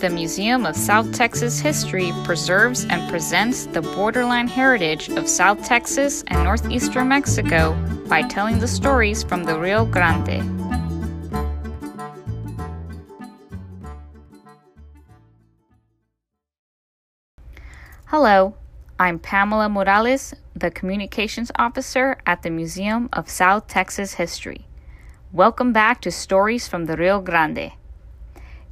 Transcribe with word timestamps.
The 0.00 0.10
Museum 0.10 0.66
of 0.66 0.76
South 0.76 1.10
Texas 1.14 1.58
History 1.58 2.12
preserves 2.22 2.84
and 2.84 3.08
presents 3.08 3.64
the 3.64 3.80
borderline 3.80 4.46
heritage 4.46 5.08
of 5.08 5.26
South 5.26 5.64
Texas 5.64 6.22
and 6.26 6.44
northeastern 6.44 7.08
Mexico 7.08 7.72
by 8.06 8.20
telling 8.20 8.58
the 8.58 8.68
stories 8.68 9.22
from 9.22 9.44
the 9.44 9.58
Rio 9.58 9.86
Grande. 9.86 10.42
Hello, 18.04 18.54
I'm 18.98 19.18
Pamela 19.18 19.70
Morales, 19.70 20.34
the 20.54 20.70
Communications 20.70 21.50
Officer 21.56 22.18
at 22.26 22.42
the 22.42 22.50
Museum 22.50 23.08
of 23.14 23.30
South 23.30 23.66
Texas 23.66 24.12
History. 24.12 24.66
Welcome 25.32 25.72
back 25.72 26.02
to 26.02 26.10
Stories 26.10 26.68
from 26.68 26.84
the 26.84 26.98
Rio 26.98 27.22
Grande. 27.22 27.72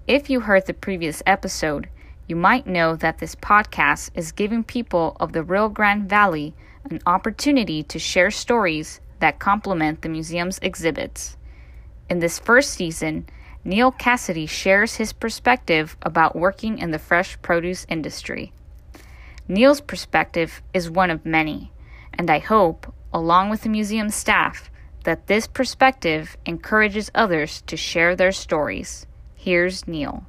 If 0.07 0.29
you 0.29 0.41
heard 0.41 0.67
the 0.67 0.75
previous 0.75 1.23
episode, 1.25 1.89
you 2.27 2.37
might 2.37 2.67
know 2.67 2.95
that 2.95 3.21
this 3.21 3.35
podcast 3.35 4.11
is 4.15 4.33
giving 4.33 4.63
people 4.63 5.17
of 5.19 5.33
the 5.33 5.43
Rio 5.43 5.71
Grande 5.71 6.07
Valley 6.07 6.53
an 6.91 7.01
opportunity 7.07 7.83
to 7.85 7.99
share 7.99 8.31
stories 8.31 9.01
that 9.21 9.39
complement 9.39 10.03
the 10.03 10.11
museum's 10.11 10.59
exhibits. 10.61 11.39
In 12.11 12.19
this 12.19 12.39
first 12.39 12.75
season, 12.75 13.27
Neil 13.65 13.91
Cassidy 13.91 14.45
shares 14.45 14.97
his 14.97 15.15
perspective 15.15 15.97
about 16.03 16.37
working 16.37 16.77
in 16.79 16.91
the 16.91 16.99
fresh 16.99 17.41
produce 17.41 17.87
industry. 17.89 18.53
Neil's 19.49 19.81
perspective 19.81 20.61
is 20.75 20.91
one 20.91 21.11
of 21.11 21.25
many, 21.25 21.73
and 22.13 22.31
I 22.31 22.41
hope, 22.41 22.93
along 23.11 23.49
with 23.49 23.63
the 23.63 23.71
museum 23.71 24.11
staff, 24.11 24.71
that 25.05 25.29
this 25.29 25.47
perspective 25.47 26.37
encourages 26.45 27.11
others 27.15 27.63
to 27.69 27.77
share 27.79 28.15
their 28.15 28.33
stories. 28.33 29.07
Here's 29.45 29.87
Neil. 29.87 30.25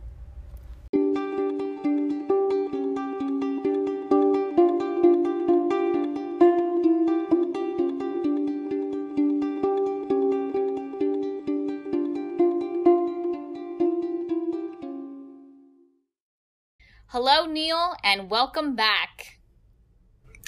Hello, 17.08 17.46
Neil, 17.46 17.96
and 18.04 18.30
welcome 18.30 18.76
back. 18.76 19.40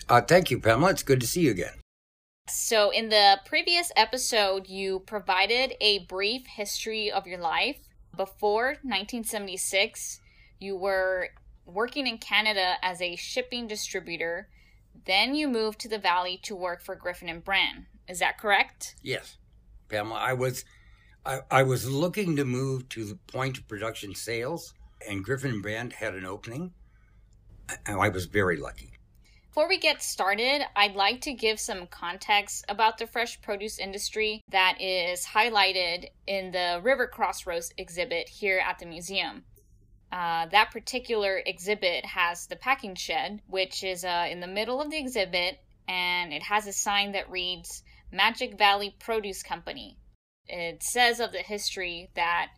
Uh, 0.10 0.20
thank 0.20 0.52
you, 0.52 0.60
Pamela. 0.60 0.90
It's 0.92 1.04
good 1.04 1.22
to 1.22 1.28
see 1.28 1.44
you 1.44 1.52
again. 1.52 1.80
So, 2.50 2.90
in 2.90 3.08
the 3.08 3.40
previous 3.46 3.94
episode, 3.96 4.68
you 4.68 5.00
provided 5.00 5.76
a 5.80 6.00
brief 6.00 6.46
history 6.48 7.10
of 7.10 7.26
your 7.26 7.40
life 7.40 7.87
before 8.18 8.78
1976, 8.82 10.20
you 10.60 10.76
were 10.76 11.30
working 11.66 12.08
in 12.08 12.18
Canada 12.18 12.76
as 12.82 13.02
a 13.02 13.16
shipping 13.16 13.68
distributor. 13.68 14.50
Then 15.06 15.36
you 15.36 15.48
moved 15.48 15.80
to 15.82 15.90
the 15.90 16.00
Valley 16.00 16.40
to 16.44 16.56
work 16.56 16.82
for 16.82 16.96
Griffin 16.96 17.30
and 17.30 17.44
Brand. 17.44 17.86
Is 18.08 18.20
that 18.20 18.38
correct? 18.38 18.96
Yes, 19.04 19.38
Pamela. 19.90 20.20
I 20.20 20.34
was, 20.34 20.66
I, 21.26 21.40
I 21.52 21.64
was 21.64 21.90
looking 21.90 22.36
to 22.38 22.46
move 22.46 22.90
to 22.90 23.06
the 23.06 23.16
point 23.16 23.58
of 23.58 23.68
production 23.68 24.16
sales, 24.16 24.74
and 25.08 25.24
Griffin 25.24 25.52
and 25.52 25.62
Brand 25.62 25.94
had 25.94 26.16
an 26.16 26.26
opening, 26.26 26.72
and 27.86 28.00
I 28.00 28.10
was 28.10 28.26
very 28.26 28.58
lucky. 28.58 28.97
Before 29.58 29.70
we 29.70 29.80
get 29.80 30.04
started, 30.04 30.62
I'd 30.76 30.96
like 30.96 31.22
to 31.22 31.34
give 31.34 31.60
some 31.60 31.88
context 31.88 32.64
about 32.70 33.00
the 33.00 33.08
fresh 33.08 33.42
produce 33.42 33.80
industry 33.80 34.44
that 34.52 34.80
is 34.80 35.26
highlighted 35.26 36.10
in 36.28 36.52
the 36.52 36.80
River 36.84 37.08
Crossroads 37.08 37.74
exhibit 37.76 38.30
here 38.30 38.60
at 38.60 38.78
the 38.78 38.86
museum. 38.86 39.46
Uh, 40.12 40.46
that 40.46 40.70
particular 40.70 41.42
exhibit 41.44 42.06
has 42.06 42.46
the 42.46 42.56
packing 42.56 42.94
shed, 42.94 43.42
which 43.48 43.84
is 43.84 44.06
uh, 44.06 44.28
in 44.30 44.42
the 44.42 44.48
middle 44.48 44.80
of 44.80 44.92
the 44.92 45.00
exhibit, 45.00 45.58
and 45.88 46.32
it 46.32 46.44
has 46.44 46.68
a 46.68 46.72
sign 46.72 47.14
that 47.14 47.32
reads 47.32 47.82
Magic 48.12 48.60
Valley 48.60 48.96
Produce 49.00 49.42
Company. 49.42 49.98
It 50.46 50.84
says 50.84 51.20
of 51.20 51.32
the 51.32 51.40
history 51.40 52.12
that 52.14 52.52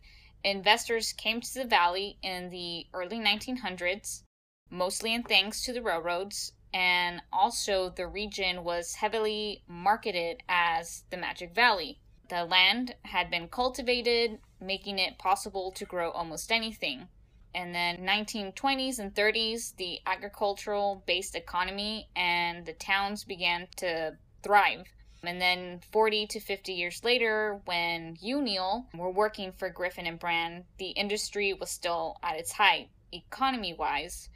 investors 0.44 1.14
came 1.14 1.40
to 1.40 1.54
the 1.54 1.64
valley 1.64 2.18
in 2.22 2.50
the 2.50 2.84
early 2.92 3.18
1900s, 3.18 4.24
mostly 4.68 5.14
in 5.14 5.22
thanks 5.22 5.62
to 5.62 5.72
the 5.72 5.80
railroads, 5.80 6.52
and 6.72 7.22
also 7.32 7.90
the 7.90 8.06
region 8.06 8.64
was 8.64 8.94
heavily 8.94 9.62
marketed 9.66 10.42
as 10.48 11.04
the 11.10 11.16
Magic 11.16 11.54
Valley. 11.54 11.98
The 12.28 12.44
land 12.44 12.94
had 13.02 13.30
been 13.30 13.48
cultivated, 13.48 14.38
making 14.60 14.98
it 14.98 15.18
possible 15.18 15.72
to 15.72 15.84
grow 15.84 16.10
almost 16.10 16.52
anything. 16.52 17.08
And 17.54 17.74
then 17.74 17.98
1920s 17.98 19.00
and 19.00 19.12
30s, 19.12 19.74
the 19.76 19.98
agricultural 20.06 21.02
based 21.06 21.34
economy 21.34 22.08
and 22.14 22.64
the 22.64 22.72
towns 22.74 23.24
began 23.24 23.66
to 23.76 24.16
thrive. 24.42 24.86
And 25.22 25.40
then 25.40 25.80
40 25.92 26.28
to 26.28 26.40
50 26.40 26.72
years 26.72 27.04
later, 27.04 27.60
when 27.64 28.16
Neil, 28.22 28.86
were 28.94 29.10
working 29.10 29.52
for 29.52 29.68
Griffin 29.68 30.06
and 30.06 30.18
Brand, 30.18 30.64
the 30.78 30.90
industry 30.90 31.52
was 31.52 31.70
still 31.70 32.16
at 32.22 32.38
its 32.38 32.52
height, 32.52 32.88
economy 33.12 33.74
wise. 33.74 34.30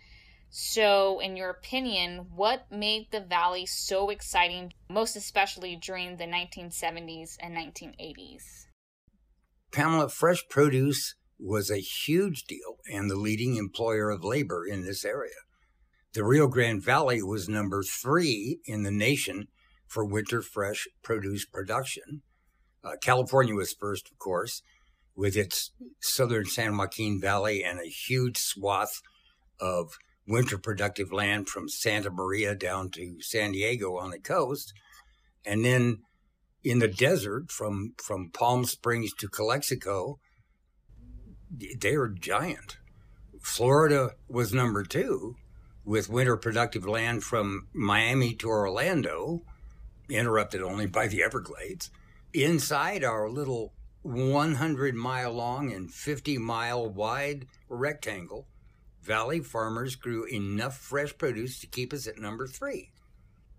So, 0.56 1.18
in 1.18 1.36
your 1.36 1.50
opinion, 1.50 2.26
what 2.32 2.70
made 2.70 3.08
the 3.10 3.18
Valley 3.18 3.66
so 3.66 4.08
exciting, 4.08 4.72
most 4.88 5.16
especially 5.16 5.74
during 5.74 6.16
the 6.16 6.26
1970s 6.26 7.36
and 7.40 7.56
1980s? 7.56 8.66
Pamela, 9.72 10.08
fresh 10.08 10.44
produce 10.48 11.16
was 11.40 11.72
a 11.72 11.78
huge 11.78 12.44
deal 12.44 12.78
and 12.88 13.10
the 13.10 13.16
leading 13.16 13.56
employer 13.56 14.10
of 14.10 14.22
labor 14.22 14.64
in 14.64 14.84
this 14.84 15.04
area. 15.04 15.34
The 16.12 16.22
Rio 16.22 16.46
Grande 16.46 16.80
Valley 16.80 17.20
was 17.20 17.48
number 17.48 17.82
three 17.82 18.60
in 18.64 18.84
the 18.84 18.92
nation 18.92 19.48
for 19.88 20.04
winter 20.04 20.40
fresh 20.40 20.86
produce 21.02 21.44
production. 21.44 22.22
Uh, 22.84 22.92
California 23.02 23.56
was 23.56 23.72
first, 23.72 24.08
of 24.08 24.20
course, 24.20 24.62
with 25.16 25.36
its 25.36 25.72
southern 26.00 26.44
San 26.44 26.76
Joaquin 26.76 27.20
Valley 27.20 27.64
and 27.64 27.80
a 27.80 27.88
huge 27.88 28.38
swath 28.38 29.02
of 29.58 29.98
winter 30.26 30.58
productive 30.58 31.12
land 31.12 31.48
from 31.48 31.68
Santa 31.68 32.10
Maria 32.10 32.54
down 32.54 32.90
to 32.90 33.20
San 33.20 33.52
Diego 33.52 33.96
on 33.98 34.10
the 34.10 34.18
coast. 34.18 34.72
And 35.44 35.64
then 35.64 36.02
in 36.62 36.78
the 36.78 36.88
desert 36.88 37.50
from, 37.50 37.94
from 38.02 38.30
Palm 38.30 38.64
Springs 38.64 39.12
to 39.14 39.28
Calexico, 39.28 40.18
they 41.78 41.94
are 41.94 42.08
giant. 42.08 42.78
Florida 43.40 44.12
was 44.28 44.54
number 44.54 44.82
two 44.82 45.36
with 45.84 46.08
winter 46.08 46.36
productive 46.36 46.86
land 46.86 47.22
from 47.22 47.68
Miami 47.74 48.34
to 48.34 48.48
Orlando, 48.48 49.42
interrupted 50.08 50.62
only 50.62 50.86
by 50.86 51.06
the 51.06 51.22
Everglades. 51.22 51.90
Inside 52.32 53.04
our 53.04 53.28
little 53.28 53.74
100 54.02 54.94
mile 54.94 55.32
long 55.32 55.72
and 55.72 55.92
50 55.92 56.38
mile 56.38 56.88
wide 56.88 57.46
rectangle 57.68 58.46
Valley 59.04 59.40
farmers 59.40 59.96
grew 59.96 60.24
enough 60.24 60.78
fresh 60.78 61.16
produce 61.18 61.60
to 61.60 61.66
keep 61.66 61.92
us 61.92 62.06
at 62.06 62.18
number 62.18 62.46
three. 62.46 62.90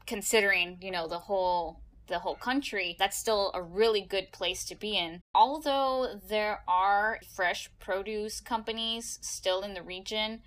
Considering, 0.08 0.80
you 0.82 0.92
know, 0.92 1.08
the 1.08 1.20
whole 1.20 1.82
the 2.08 2.20
whole 2.20 2.36
country, 2.36 2.96
that's 3.00 3.18
still 3.18 3.52
a 3.56 3.62
really 3.62 4.02
good 4.02 4.32
place 4.32 4.64
to 4.66 4.76
be 4.76 4.96
in. 4.96 5.22
Although 5.34 6.20
there 6.30 6.62
are 6.68 7.20
fresh 7.34 7.70
produce 7.80 8.40
companies 8.40 9.18
still 9.22 9.62
in 9.62 9.74
the 9.74 9.82
region, 9.82 10.42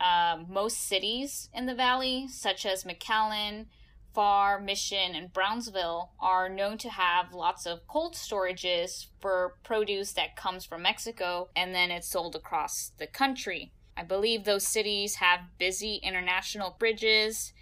uh, 0.00 0.38
most 0.48 0.88
cities 0.88 1.50
in 1.54 1.66
the 1.66 1.74
valley, 1.74 2.26
such 2.28 2.66
as 2.66 2.82
McAllen, 2.82 3.66
Pharr, 4.14 4.64
Mission, 4.64 5.14
and 5.14 5.32
Brownsville, 5.32 6.12
are 6.18 6.48
known 6.48 6.78
to 6.78 6.90
have 6.90 7.32
lots 7.32 7.64
of 7.64 7.86
cold 7.86 8.14
storages 8.14 9.06
for 9.20 9.54
produce 9.62 10.12
that 10.12 10.36
comes 10.36 10.64
from 10.64 10.82
Mexico 10.82 11.48
and 11.54 11.74
then 11.74 11.90
it's 11.90 12.08
sold 12.08 12.34
across 12.34 12.90
the 12.98 13.06
country. 13.06 13.72
I 13.96 14.02
believe 14.02 14.44
those 14.44 14.66
cities 14.66 15.16
have 15.16 15.40
busy 15.58 15.96
international 15.96 16.76
bridges 16.78 17.52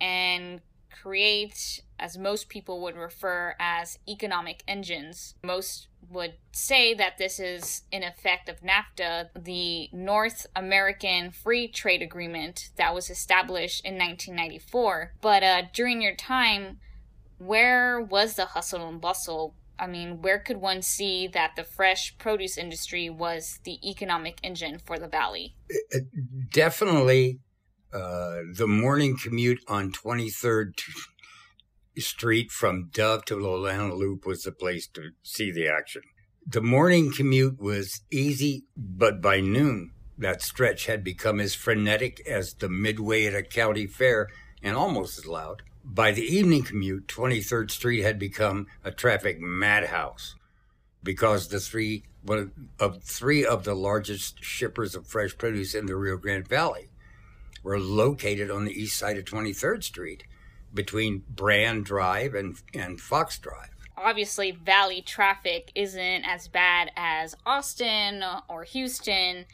and 0.00 0.60
create, 0.90 1.82
as 1.98 2.18
most 2.18 2.48
people 2.48 2.80
would 2.82 2.96
refer 2.96 3.54
as 3.60 3.98
economic 4.08 4.62
engines. 4.66 5.34
Most 5.42 5.88
would 6.10 6.34
say 6.52 6.94
that 6.94 7.18
this 7.18 7.40
is 7.40 7.82
in 7.90 8.02
effect 8.02 8.48
of 8.48 8.60
NAFTA, 8.60 9.30
the 9.34 9.88
North 9.92 10.46
American 10.54 11.30
Free 11.30 11.68
Trade 11.68 12.02
Agreement 12.02 12.70
that 12.76 12.94
was 12.94 13.10
established 13.10 13.84
in 13.84 13.94
1994. 13.94 15.14
But 15.20 15.42
uh, 15.42 15.62
during 15.72 16.00
your 16.00 16.14
time, 16.14 16.78
where 17.38 18.00
was 18.00 18.34
the 18.34 18.46
hustle 18.46 18.88
and 18.88 19.00
bustle 19.00 19.54
I 19.78 19.86
mean, 19.86 20.22
where 20.22 20.38
could 20.38 20.56
one 20.58 20.82
see 20.82 21.26
that 21.28 21.52
the 21.56 21.64
fresh 21.64 22.16
produce 22.18 22.56
industry 22.56 23.10
was 23.10 23.60
the 23.64 23.78
economic 23.88 24.38
engine 24.42 24.78
for 24.78 24.98
the 24.98 25.08
valley? 25.08 25.54
Definitely 26.52 27.40
uh, 27.92 28.40
the 28.54 28.66
morning 28.66 29.16
commute 29.16 29.60
on 29.68 29.92
23rd 29.92 30.72
Street 31.98 32.50
from 32.50 32.90
Dove 32.92 33.24
to 33.26 33.36
Nolana 33.36 33.96
Loop 33.96 34.26
was 34.26 34.42
the 34.42 34.52
place 34.52 34.86
to 34.88 35.10
see 35.22 35.50
the 35.50 35.66
action. 35.68 36.02
The 36.46 36.60
morning 36.60 37.10
commute 37.10 37.58
was 37.58 38.02
easy, 38.10 38.64
but 38.76 39.20
by 39.20 39.40
noon, 39.40 39.92
That 40.18 40.42
stretch 40.42 40.86
had 40.86 41.04
become 41.04 41.40
as 41.40 41.54
frenetic 41.54 42.26
as 42.26 42.54
the 42.54 42.70
midway 42.70 43.26
at 43.26 43.34
a 43.34 43.42
county 43.42 43.86
fair 43.86 44.28
and 44.62 44.74
almost 44.74 45.18
as 45.18 45.26
loud. 45.26 45.62
By 45.88 46.10
the 46.10 46.22
evening 46.22 46.64
commute, 46.64 47.06
23rd 47.06 47.70
Street 47.70 48.02
had 48.02 48.18
become 48.18 48.66
a 48.82 48.90
traffic 48.90 49.40
madhouse 49.40 50.34
because 51.02 51.46
the 51.48 51.60
three 51.60 52.02
one 52.24 52.50
of 52.80 53.04
three 53.04 53.46
of 53.46 53.62
the 53.62 53.74
largest 53.74 54.42
shippers 54.42 54.96
of 54.96 55.06
fresh 55.06 55.38
produce 55.38 55.76
in 55.76 55.86
the 55.86 55.94
Rio 55.94 56.16
Grande 56.16 56.48
Valley 56.48 56.90
were 57.62 57.78
located 57.78 58.50
on 58.50 58.64
the 58.64 58.72
east 58.72 58.98
side 58.98 59.16
of 59.16 59.24
23rd 59.24 59.84
Street 59.84 60.24
between 60.74 61.22
Brand 61.30 61.84
Drive 61.84 62.34
and, 62.34 62.56
and 62.74 63.00
Fox 63.00 63.38
Drive. 63.38 63.70
Obviously, 63.96 64.50
Valley 64.50 65.02
traffic 65.02 65.70
isn't 65.76 66.24
as 66.24 66.48
bad 66.48 66.90
as 66.96 67.36
Austin 67.46 68.24
or 68.48 68.64
Houston, 68.64 69.46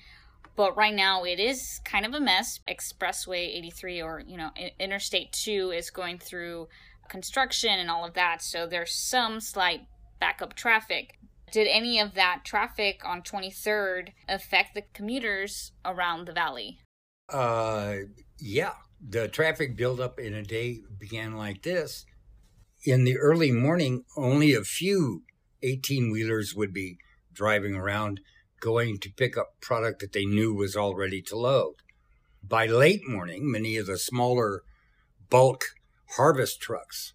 but 0.56 0.76
right 0.76 0.94
now 0.94 1.24
it 1.24 1.40
is 1.40 1.80
kind 1.84 2.04
of 2.04 2.14
a 2.14 2.20
mess. 2.20 2.60
Expressway 2.68 3.56
83 3.56 4.02
or, 4.02 4.22
you 4.26 4.36
know, 4.36 4.50
Interstate 4.78 5.32
2 5.32 5.70
is 5.70 5.90
going 5.90 6.18
through 6.18 6.68
construction 7.08 7.70
and 7.70 7.90
all 7.90 8.04
of 8.04 8.14
that, 8.14 8.42
so 8.42 8.66
there's 8.66 8.94
some 8.94 9.40
slight 9.40 9.82
backup 10.20 10.54
traffic. 10.54 11.18
Did 11.50 11.68
any 11.68 12.00
of 12.00 12.14
that 12.14 12.42
traffic 12.44 13.02
on 13.04 13.22
23rd 13.22 14.08
affect 14.28 14.74
the 14.74 14.84
commuters 14.94 15.72
around 15.84 16.26
the 16.26 16.32
valley? 16.32 16.78
Uh, 17.28 17.94
yeah. 18.38 18.72
The 19.06 19.28
traffic 19.28 19.76
buildup 19.76 20.18
in 20.18 20.32
a 20.32 20.42
day 20.42 20.80
began 20.98 21.36
like 21.36 21.62
this. 21.62 22.06
In 22.84 23.04
the 23.04 23.18
early 23.18 23.50
morning, 23.50 24.04
only 24.16 24.54
a 24.54 24.62
few 24.62 25.24
18 25.62 26.10
wheelers 26.10 26.54
would 26.54 26.72
be 26.72 26.98
driving 27.32 27.74
around 27.74 28.20
going 28.62 28.96
to 28.96 29.10
pick 29.10 29.36
up 29.36 29.60
product 29.60 30.00
that 30.00 30.12
they 30.12 30.24
knew 30.24 30.54
was 30.54 30.76
all 30.76 30.94
ready 30.94 31.20
to 31.20 31.36
load. 31.36 31.74
By 32.42 32.66
late 32.66 33.06
morning, 33.06 33.50
many 33.50 33.76
of 33.76 33.86
the 33.86 33.98
smaller 33.98 34.62
bulk 35.28 35.64
harvest 36.16 36.60
trucks 36.60 37.12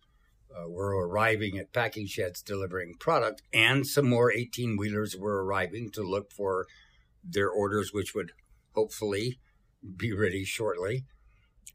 uh, 0.53 0.67
were 0.69 1.07
arriving 1.07 1.57
at 1.57 1.71
packing 1.71 2.05
sheds 2.05 2.41
delivering 2.41 2.95
product, 2.99 3.41
and 3.53 3.87
some 3.87 4.09
more 4.09 4.31
18 4.31 4.75
wheelers 4.75 5.15
were 5.15 5.43
arriving 5.43 5.89
to 5.91 6.01
look 6.01 6.31
for 6.31 6.65
their 7.23 7.49
orders, 7.49 7.93
which 7.93 8.13
would 8.13 8.31
hopefully 8.75 9.39
be 9.95 10.11
ready 10.11 10.43
shortly. 10.43 11.05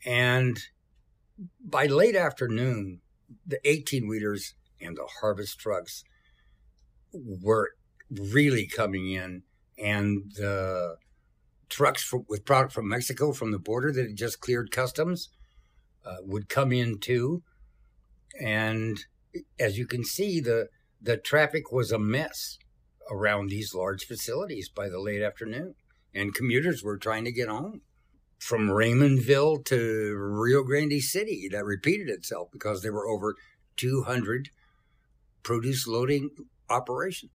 And 0.05 0.59
by 1.65 1.87
late 1.87 2.17
afternoon, 2.17 3.01
the 3.47 3.59
18 3.65 4.07
wheelers 4.07 4.55
and 4.81 4.97
the 4.97 5.09
harvest 5.21 5.59
trucks 5.59 6.05
were 7.13 7.71
really 8.11 8.67
coming 8.67 9.11
in 9.11 9.45
and 9.79 10.33
the 10.37 10.97
trucks 11.69 12.03
for, 12.03 12.25
with 12.29 12.45
product 12.45 12.73
from 12.73 12.89
Mexico 12.89 13.33
from 13.33 13.51
the 13.51 13.59
border 13.59 13.91
that 13.93 14.07
had 14.07 14.17
just 14.17 14.41
cleared 14.41 14.71
customs 14.71 15.31
uh, 16.05 16.17
would 16.21 16.49
come 16.49 16.73
in 16.73 16.99
too. 16.99 17.43
And 18.41 18.99
as 19.59 19.79
you 19.79 19.87
can 19.87 20.05
see, 20.05 20.41
the 20.41 20.69
the 21.01 21.17
traffic 21.17 21.73
was 21.73 21.91
a 21.91 21.99
mess 21.99 22.59
around 23.11 23.49
these 23.49 23.75
large 23.75 24.05
facilities 24.05 24.69
by 24.69 24.89
the 24.89 25.01
late 25.01 25.23
afternoon, 25.23 25.75
and 26.15 26.35
commuters 26.35 26.83
were 26.83 26.97
trying 26.97 27.25
to 27.25 27.33
get 27.33 27.49
home 27.49 27.81
from 28.39 28.69
Raymondville 28.69 29.65
to 29.67 30.15
Rio 30.17 30.63
Grande 30.63 31.01
City. 31.01 31.49
That 31.51 31.65
repeated 31.65 32.09
itself 32.09 32.49
because 32.53 32.83
there 32.83 32.93
were 32.93 33.09
over 33.09 33.35
200 33.77 34.51
produce 35.43 35.87
loading 35.87 36.31
operations. 36.71 37.33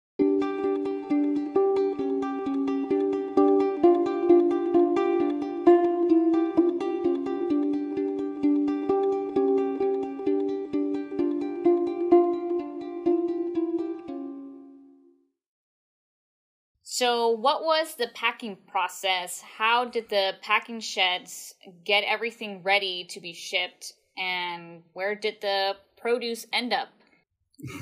So, 17.04 17.32
what 17.32 17.66
was 17.66 17.96
the 17.96 18.08
packing 18.14 18.56
process? 18.66 19.42
How 19.42 19.84
did 19.84 20.08
the 20.08 20.36
packing 20.42 20.80
sheds 20.80 21.54
get 21.84 22.06
everything 22.06 22.64
ready 22.64 23.04
to 23.10 23.20
be 23.20 23.34
shipped? 23.34 23.92
And 24.18 24.84
where 24.94 25.14
did 25.14 25.42
the 25.42 25.76
produce 25.98 26.46
end 26.54 26.72
up? 26.72 26.88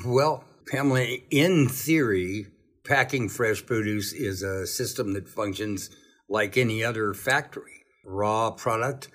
Well, 0.03 0.43
Pamela, 0.65 1.05
in 1.29 1.69
theory, 1.69 2.47
packing 2.83 3.29
fresh 3.29 3.63
produce 3.63 4.11
is 4.11 4.41
a 4.41 4.65
system 4.65 5.13
that 5.13 5.29
functions 5.29 5.91
like 6.27 6.57
any 6.57 6.83
other 6.83 7.13
factory. 7.13 7.83
Raw 8.03 8.49
product 8.49 9.09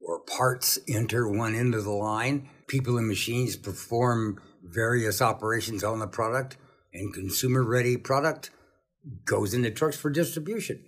or 0.00 0.20
parts 0.20 0.78
enter 0.88 1.28
one 1.28 1.56
end 1.56 1.74
of 1.74 1.82
the 1.82 1.90
line. 1.90 2.48
People 2.68 2.96
and 2.96 3.08
machines 3.08 3.56
perform 3.56 4.40
various 4.62 5.20
operations 5.20 5.82
on 5.82 5.98
the 5.98 6.06
product, 6.06 6.56
and 6.94 7.12
consumer 7.12 7.64
ready 7.64 7.96
product 7.96 8.50
goes 9.24 9.54
into 9.54 9.70
trucks 9.70 9.96
for 9.96 10.10
distribution. 10.10 10.82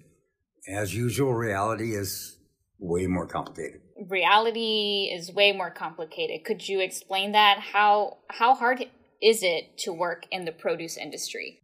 As 0.69 0.95
usual, 0.95 1.35
reality 1.35 1.95
is 1.95 2.37
way 2.79 3.07
more 3.07 3.27
complicated. 3.27 3.81
Reality 4.09 5.11
is 5.13 5.33
way 5.33 5.53
more 5.53 5.71
complicated. 5.71 6.45
Could 6.45 6.67
you 6.69 6.81
explain 6.81 7.33
that? 7.33 7.59
How 7.59 8.19
how 8.29 8.55
hard 8.55 8.85
is 9.23 9.43
it 9.43 9.79
to 9.79 9.93
work 9.93 10.25
in 10.31 10.45
the 10.45 10.53
produce 10.53 10.97
industry? 10.97 11.61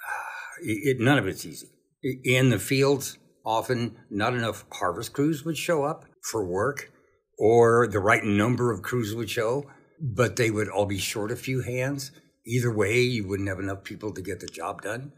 It, 0.62 0.96
it, 0.96 1.00
none 1.00 1.16
of 1.16 1.26
it's 1.26 1.46
easy. 1.46 1.68
In 2.02 2.50
the 2.50 2.58
fields, 2.58 3.16
often 3.46 3.96
not 4.10 4.34
enough 4.34 4.66
harvest 4.70 5.14
crews 5.14 5.42
would 5.42 5.56
show 5.56 5.84
up 5.84 6.04
for 6.30 6.44
work, 6.44 6.92
or 7.38 7.86
the 7.86 7.98
right 7.98 8.22
number 8.22 8.70
of 8.70 8.82
crews 8.82 9.14
would 9.14 9.30
show, 9.30 9.64
but 9.98 10.36
they 10.36 10.50
would 10.50 10.68
all 10.68 10.84
be 10.84 10.98
short 10.98 11.30
a 11.30 11.36
few 11.36 11.62
hands. 11.62 12.10
Either 12.46 12.70
way, 12.70 13.00
you 13.00 13.26
wouldn't 13.26 13.48
have 13.48 13.58
enough 13.58 13.84
people 13.84 14.12
to 14.12 14.20
get 14.20 14.40
the 14.40 14.46
job 14.48 14.82
done. 14.82 15.12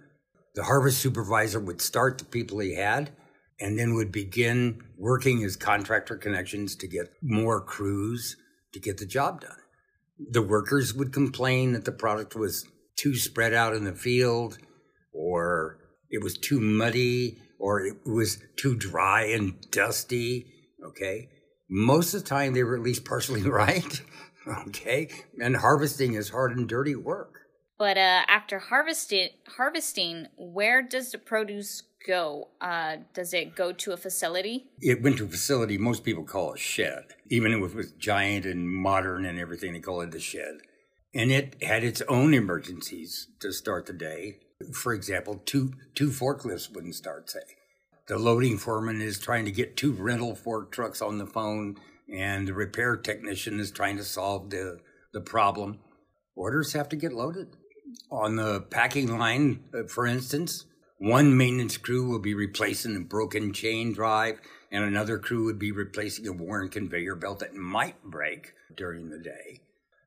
The 0.55 0.65
harvest 0.65 0.99
supervisor 0.99 1.61
would 1.61 1.81
start 1.81 2.19
the 2.19 2.25
people 2.25 2.59
he 2.59 2.75
had 2.75 3.11
and 3.61 3.79
then 3.79 3.95
would 3.95 4.13
begin 4.13 4.83
working 4.99 5.39
his 5.39 5.57
contractor 5.57 6.17
connections 6.17 6.77
to 6.77 6.87
get 6.87 7.13
more 7.23 7.61
crews 7.61 8.37
to 8.73 8.81
get 8.81 8.99
the 8.99 9.07
job 9.07 9.41
done. 9.41 9.57
The 10.31 10.43
workers 10.43 10.93
would 10.95 11.13
complain 11.13 11.73
that 11.73 11.85
the 11.85 11.93
product 11.93 12.35
was 12.35 12.67
too 12.97 13.15
spread 13.15 13.55
out 13.55 13.75
in 13.75 13.85
the 13.85 13.95
field 13.95 14.59
or 15.13 15.79
it 16.11 16.23
was 16.23 16.37
too 16.37 16.61
muddy 16.61 17.39
or 17.59 17.81
it 17.81 17.97
was 18.05 18.39
too 18.57 18.77
dry 18.77 19.25
and 19.27 19.55
dusty. 19.71 20.53
Okay. 20.85 21.29
Most 21.71 22.13
of 22.13 22.23
the 22.23 22.29
time 22.29 22.53
they 22.53 22.63
were 22.63 22.77
at 22.77 22.83
least 22.83 23.05
partially 23.05 23.43
right. 23.49 24.03
okay. 24.67 25.09
And 25.41 25.57
harvesting 25.57 26.15
is 26.15 26.29
hard 26.31 26.57
and 26.57 26.69
dirty 26.69 26.97
work. 26.97 27.42
But 27.83 27.99
uh, 27.99 28.23
after 28.29 28.61
harvesting, 28.61 29.31
harvesting, 29.57 30.29
where 30.37 30.83
does 30.83 31.11
the 31.11 31.19
produce 31.19 31.83
go? 32.07 32.51
Uh, 32.61 32.99
does 33.13 33.35
it 33.35 33.57
go 33.57 33.73
to 33.73 33.91
a 33.91 33.97
facility? 33.97 34.67
It 34.81 35.03
went 35.03 35.17
to 35.17 35.25
a 35.25 35.29
facility 35.29 35.79
most 35.79 36.05
people 36.05 36.23
call 36.23 36.53
it 36.53 36.61
a 36.61 36.63
shed. 36.63 37.07
Even 37.29 37.51
if 37.51 37.73
it 37.73 37.75
was 37.75 37.91
giant 37.91 38.47
and 38.47 38.71
modern 38.71 39.25
and 39.25 39.37
everything, 39.37 39.73
they 39.73 39.81
call 39.81 40.01
it 40.01 40.15
a 40.15 40.21
shed. 40.21 40.59
And 41.13 41.33
it 41.33 41.61
had 41.61 41.83
its 41.83 42.01
own 42.03 42.35
emergencies 42.35 43.27
to 43.41 43.53
start 43.53 43.87
the 43.87 43.95
day. 43.95 44.37
For 44.81 44.95
example, 44.95 45.43
two 45.45 45.73
two 45.97 46.11
forklifts 46.11 46.73
wouldn't 46.73 46.95
start, 46.95 47.31
say. 47.31 47.41
The 48.07 48.17
loading 48.17 48.59
foreman 48.59 49.01
is 49.01 49.19
trying 49.19 49.47
to 49.47 49.51
get 49.51 49.77
two 49.77 49.93
rental 49.93 50.37
fork 50.37 50.71
trucks 50.71 51.03
on 51.03 51.19
the 51.19 51.27
phone, 51.27 51.79
and 52.09 52.47
the 52.47 52.55
repair 52.55 52.97
technician 52.97 53.59
is 53.59 53.73
trying 53.73 53.97
to 53.97 54.05
solve 54.05 54.51
the, 54.51 54.79
the 55.13 55.21
problem. 55.21 55.81
Orders 56.37 56.75
have 56.75 56.89
to 56.91 56.97
get 56.97 57.13
loaded. 57.13 57.57
On 58.11 58.37
the 58.37 58.61
packing 58.61 59.19
line, 59.19 59.65
uh, 59.75 59.85
for 59.85 60.07
instance, 60.07 60.67
one 60.99 61.37
maintenance 61.37 61.77
crew 61.77 62.07
will 62.07 62.21
be 62.21 62.35
replacing 62.35 62.97
a 62.97 63.01
broken 63.01 63.53
chain 63.53 63.93
drive, 63.93 64.41
and 64.71 64.85
another 64.85 65.19
crew 65.19 65.45
would 65.47 65.59
be 65.59 65.73
replacing 65.73 66.29
a 66.29 66.33
worn 66.33 66.69
conveyor 66.69 67.17
belt 67.17 67.41
that 67.41 67.55
might 67.55 68.03
break 68.05 68.53
during 68.77 69.11
the 69.11 69.19
day. 69.19 69.63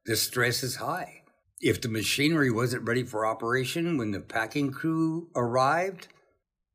The 0.05 0.15
stress 0.15 0.63
is 0.63 0.77
high. 0.77 1.23
If 1.59 1.81
the 1.81 1.89
machinery 1.89 2.51
wasn't 2.51 2.87
ready 2.87 3.03
for 3.03 3.25
operation 3.25 3.97
when 3.97 4.11
the 4.11 4.19
packing 4.19 4.71
crew 4.71 5.29
arrived, 5.35 6.07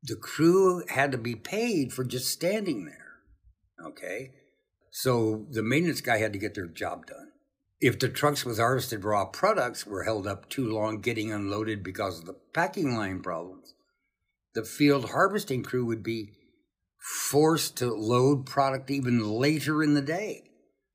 the 0.03 0.15
crew 0.15 0.83
had 0.89 1.11
to 1.11 1.17
be 1.17 1.35
paid 1.35 1.93
for 1.93 2.03
just 2.03 2.29
standing 2.29 2.85
there. 2.85 3.87
Okay? 3.87 4.31
So 4.91 5.45
the 5.49 5.63
maintenance 5.63 6.01
guy 6.01 6.17
had 6.17 6.33
to 6.33 6.39
get 6.39 6.55
their 6.55 6.67
job 6.67 7.05
done. 7.05 7.30
If 7.81 7.97
the 7.97 8.09
trucks 8.09 8.45
with 8.45 8.59
harvested 8.59 9.03
raw 9.03 9.25
products 9.25 9.87
were 9.87 10.03
held 10.03 10.27
up 10.27 10.47
too 10.49 10.67
long 10.67 11.01
getting 11.01 11.31
unloaded 11.31 11.81
because 11.81 12.19
of 12.19 12.25
the 12.25 12.35
packing 12.53 12.95
line 12.95 13.21
problems, 13.21 13.73
the 14.53 14.63
field 14.63 15.09
harvesting 15.09 15.63
crew 15.63 15.83
would 15.85 16.03
be 16.03 16.33
forced 16.99 17.77
to 17.77 17.91
load 17.91 18.45
product 18.45 18.91
even 18.91 19.27
later 19.27 19.81
in 19.81 19.95
the 19.95 20.01
day 20.01 20.43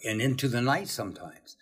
and 0.04 0.22
into 0.22 0.46
the 0.46 0.60
night 0.60 0.86
sometimes. 0.86 1.56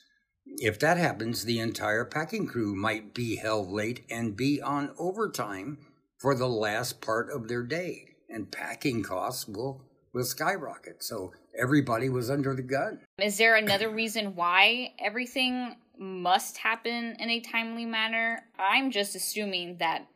If 0.58 0.78
that 0.80 0.98
happens, 0.98 1.44
the 1.44 1.58
entire 1.58 2.04
packing 2.04 2.46
crew 2.46 2.74
might 2.74 3.14
be 3.14 3.36
held 3.36 3.70
late 3.70 4.04
and 4.10 4.36
be 4.36 4.60
on 4.60 4.94
overtime 4.98 5.78
for 6.18 6.34
the 6.34 6.48
last 6.48 7.00
part 7.00 7.30
of 7.30 7.48
their 7.48 7.62
day. 7.62 8.10
and 8.28 8.50
packing 8.50 9.02
costs 9.02 9.46
will 9.46 9.84
will 10.14 10.24
skyrocket. 10.24 11.02
So 11.02 11.32
everybody 11.60 12.08
was 12.08 12.30
under 12.30 12.54
the 12.54 12.62
gun. 12.62 13.00
Is 13.20 13.36
there 13.36 13.56
another 13.56 13.90
reason 13.90 14.36
why 14.36 14.92
everything 14.98 15.76
must 15.98 16.58
happen 16.58 17.16
in 17.18 17.30
a 17.30 17.40
timely 17.40 17.84
manner? 17.84 18.40
I'm 18.58 18.90
just 18.90 19.14
assuming 19.14 19.78
that 19.78 20.06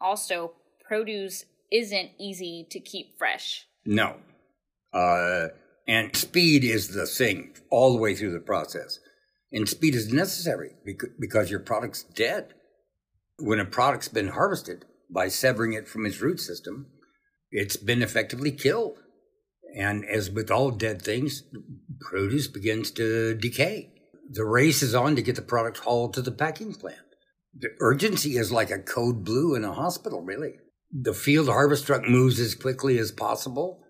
also 0.00 0.54
produce 0.86 1.44
isn't 1.70 2.10
easy 2.18 2.66
to 2.70 2.80
keep 2.80 3.16
fresh. 3.18 3.66
No. 3.84 4.16
Uh, 4.92 5.48
and 5.86 6.14
speed 6.16 6.64
is 6.64 6.88
the 6.88 7.06
thing 7.06 7.54
all 7.70 7.92
the 7.92 8.00
way 8.00 8.14
through 8.14 8.32
the 8.32 8.40
process. 8.40 8.98
And 9.52 9.68
speed 9.68 9.94
is 9.94 10.12
necessary 10.12 10.70
because 11.18 11.50
your 11.50 11.60
product's 11.60 12.02
dead. 12.02 12.54
When 13.38 13.60
a 13.60 13.64
product's 13.64 14.08
been 14.08 14.28
harvested 14.28 14.84
by 15.10 15.28
severing 15.28 15.72
it 15.72 15.88
from 15.88 16.06
its 16.06 16.20
root 16.20 16.40
system, 16.40 16.86
it's 17.50 17.76
been 17.76 18.02
effectively 18.02 18.50
killed. 18.50 19.01
And 19.74 20.04
as 20.04 20.30
with 20.30 20.50
all 20.50 20.70
dead 20.70 21.02
things, 21.02 21.44
produce 22.00 22.48
begins 22.48 22.90
to 22.92 23.34
decay. 23.34 23.92
The 24.30 24.44
race 24.44 24.82
is 24.82 24.94
on 24.94 25.16
to 25.16 25.22
get 25.22 25.36
the 25.36 25.42
product 25.42 25.78
hauled 25.78 26.14
to 26.14 26.22
the 26.22 26.32
packing 26.32 26.74
plant. 26.74 26.98
The 27.54 27.70
urgency 27.80 28.36
is 28.36 28.50
like 28.50 28.70
a 28.70 28.78
code 28.78 29.24
blue 29.24 29.54
in 29.54 29.64
a 29.64 29.72
hospital, 29.72 30.22
really. 30.22 30.54
The 30.90 31.14
field 31.14 31.48
harvest 31.48 31.86
truck 31.86 32.08
moves 32.08 32.38
as 32.38 32.54
quickly 32.54 32.98
as 32.98 33.12
possible. 33.12 33.80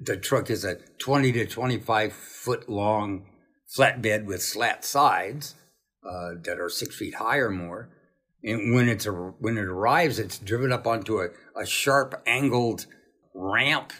The 0.00 0.16
truck 0.16 0.50
is 0.50 0.64
a 0.64 0.76
20 0.98 1.32
to 1.32 1.46
25 1.46 2.12
foot 2.12 2.68
long 2.68 3.26
flatbed 3.76 4.24
with 4.24 4.42
slat 4.42 4.84
sides 4.84 5.54
uh, 6.08 6.32
that 6.42 6.60
are 6.60 6.68
six 6.68 6.96
feet 6.96 7.14
high 7.14 7.38
or 7.38 7.50
more. 7.50 7.90
And 8.42 8.74
when 8.74 8.88
it's 8.88 9.06
a, 9.06 9.12
when 9.12 9.58
it 9.58 9.64
arrives, 9.64 10.18
it's 10.18 10.38
driven 10.38 10.70
up 10.70 10.86
onto 10.86 11.18
a, 11.18 11.28
a 11.56 11.66
sharp 11.66 12.22
angled 12.26 12.86
ramp 13.34 13.92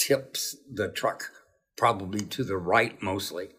tips 0.00 0.56
the 0.72 0.88
truck 0.88 1.30
probably 1.76 2.20
to 2.20 2.44
the 2.44 2.56
right 2.56 3.00
mostly. 3.02 3.50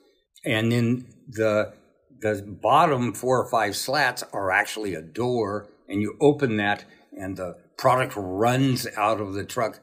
And 0.43 0.71
then 0.71 1.05
the 1.27 1.73
the 2.21 2.43
bottom 2.61 3.13
four 3.13 3.41
or 3.41 3.49
five 3.49 3.75
slats 3.75 4.23
are 4.31 4.51
actually 4.51 4.93
a 4.93 5.01
door, 5.01 5.69
and 5.87 6.01
you 6.01 6.17
open 6.21 6.57
that, 6.57 6.85
and 7.17 7.35
the 7.35 7.57
product 7.77 8.13
runs 8.15 8.87
out 8.95 9.19
of 9.19 9.33
the 9.33 9.43
truck, 9.43 9.79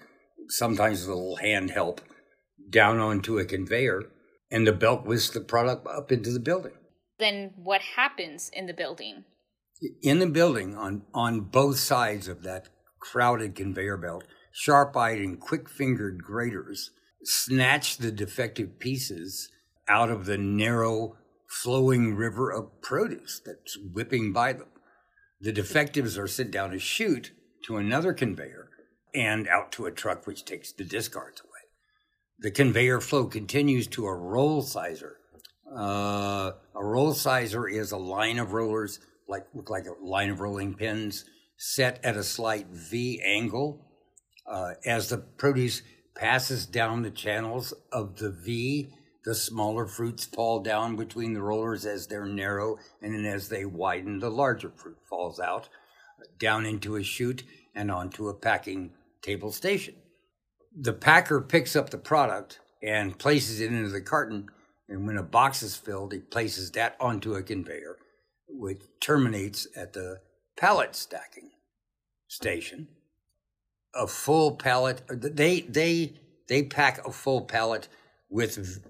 sometimes 0.49 1.01
with 1.01 1.11
a 1.11 1.15
little 1.15 1.37
hand 1.37 1.73
help, 1.73 2.01
down 2.71 3.01
onto 3.01 3.39
a 3.39 3.45
conveyor, 3.45 4.05
and 4.53 4.67
the 4.67 4.73
belt 4.73 5.05
whisks 5.05 5.35
the 5.35 5.41
product 5.41 5.85
up 5.89 6.13
into 6.13 6.31
the 6.31 6.39
building. 6.39 6.75
Then 7.19 7.55
what 7.57 7.81
happens 7.97 8.51
in 8.53 8.67
the 8.67 8.75
building? 8.75 9.25
In 10.03 10.21
the 10.21 10.29
building, 10.29 10.77
on, 10.77 11.03
on 11.13 11.41
both 11.41 11.79
sides 11.79 12.29
of 12.29 12.45
that 12.45 12.69
crowded 13.01 13.57
conveyor 13.57 13.97
belt, 13.97 14.25
sharp 14.59 14.97
eyed 14.97 15.21
and 15.21 15.39
quick 15.39 15.69
fingered 15.69 16.21
graders 16.21 16.91
snatch 17.23 17.99
the 17.99 18.11
defective 18.11 18.77
pieces 18.81 19.51
out 19.89 20.11
of 20.11 20.27
the 20.27 20.37
narrow, 20.37 21.17
flowing 21.49 22.17
river 22.17 22.51
of 22.51 22.83
produce 22.83 23.41
that's 23.47 23.79
whipping 23.79 24.33
by 24.33 24.53
them. 24.53 24.67
The 25.41 25.53
defectives 25.53 26.19
are 26.19 26.27
sent 26.27 26.51
down 26.51 26.75
a 26.75 26.79
chute 26.81 27.31
to 27.67 27.77
another 27.77 28.13
conveyor 28.13 28.69
and 29.15 29.47
out 29.47 29.71
to 29.73 29.87
a 29.87 29.93
truck 29.93 30.27
which 30.27 30.45
takes 30.45 30.73
the 30.73 30.85
discards 30.85 31.41
away. 31.41 31.51
The 32.41 32.51
conveyor 32.51 33.01
flow 33.01 33.27
continues 33.27 33.87
to 33.89 34.07
a 34.07 34.15
roll 34.15 34.63
sizer. 34.63 35.19
Uh, 35.73 36.53
a 36.75 36.85
roll 36.85 37.15
sizer 37.15 37.69
is 37.69 37.93
a 37.93 37.97
line 37.97 38.41
of 38.41 38.53
rollers, 38.53 38.99
like 39.29 39.47
look 39.55 39.71
like 39.71 39.85
a 39.87 40.05
line 40.05 40.31
of 40.31 40.41
rolling 40.41 40.75
pins, 40.75 41.25
set 41.57 42.05
at 42.05 42.17
a 42.17 42.25
slight 42.25 42.67
V 42.69 43.23
angle. 43.25 43.85
Uh, 44.49 44.75
as 44.87 45.09
the 45.09 45.19
produce 45.19 45.83
passes 46.15 46.67
down 46.67 47.03
the 47.03 47.11
channels 47.11 47.75
of 47.93 48.17
the 48.17 48.31
V, 48.31 48.89
the 49.25 49.35
smaller 49.35 49.87
fruits 49.87 50.25
fall 50.25 50.61
down 50.61 50.97
between 50.97 51.35
the 51.35 51.43
rollers 51.43 51.85
as 51.85 52.07
they're 52.07 52.25
narrow, 52.25 52.79
and 53.03 53.15
then 53.15 53.27
as 53.27 53.49
they 53.49 53.65
widen, 53.65 54.19
the 54.21 54.31
larger 54.31 54.71
fruit 54.71 54.97
falls 55.09 55.39
out 55.39 55.69
down 56.39 56.65
into 56.65 56.97
a 56.97 57.03
chute 57.03 57.45
and 57.75 57.91
onto 57.91 58.29
a 58.29 58.35
packing 58.35 58.93
table 59.23 59.53
station. 59.53 59.95
The 60.75 60.93
packer 60.93 61.41
picks 61.41 61.77
up 61.77 61.91
the 61.91 61.99
product 61.99 62.61
and 62.83 63.19
places 63.19 63.61
it 63.61 63.73
into 63.73 63.91
the 63.91 64.01
carton, 64.01 64.49
and 64.89 65.07
when 65.07 65.17
a 65.17 65.23
box 65.23 65.63
is 65.63 65.77
filled, 65.77 66.13
he 66.13 66.21
places 66.21 66.71
that 66.73 66.97
onto 66.99 67.35
a 67.35 67.43
conveyor, 67.43 67.99
which 68.49 68.81
terminates 69.01 69.67
at 69.77 69.93
the 69.93 70.21
pallet 70.57 70.97
stacking 70.97 71.51
station. 72.29 72.89
A 73.99 74.07
full 74.07 74.57
pallet, 74.57 75.03
they 75.09 75.61
they 75.61 76.15
they 76.49 76.63
pack 76.63 77.07
a 77.07 77.13
full 77.13 77.43
pallet 77.43 77.89
with 78.31 78.81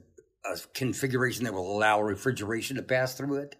a 0.44 0.58
configuration 0.74 1.44
that 1.44 1.54
will 1.54 1.76
allow 1.76 2.00
refrigeration 2.00 2.76
to 2.76 2.82
pass 2.82 3.14
through 3.14 3.36
it. 3.36 3.56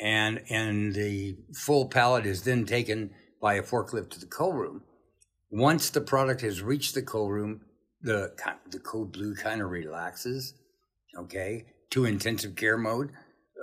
And, 0.00 0.42
and 0.48 0.94
the 0.94 1.36
full 1.54 1.86
pallet 1.86 2.24
is 2.24 2.42
then 2.42 2.64
taken 2.64 3.10
by 3.40 3.54
a 3.54 3.62
forklift 3.62 4.10
to 4.10 4.20
the 4.20 4.26
cold 4.26 4.54
room. 4.56 4.82
Once 5.50 5.90
the 5.90 6.00
product 6.00 6.42
has 6.42 6.62
reached 6.62 6.94
the 6.94 7.02
cold 7.02 7.32
room, 7.32 7.62
the, 8.00 8.32
the 8.70 8.78
code 8.78 9.12
blue 9.12 9.34
kind 9.34 9.60
of 9.60 9.70
relaxes, 9.70 10.54
okay, 11.18 11.64
to 11.90 12.04
intensive 12.04 12.54
care 12.54 12.78
mode. 12.78 13.10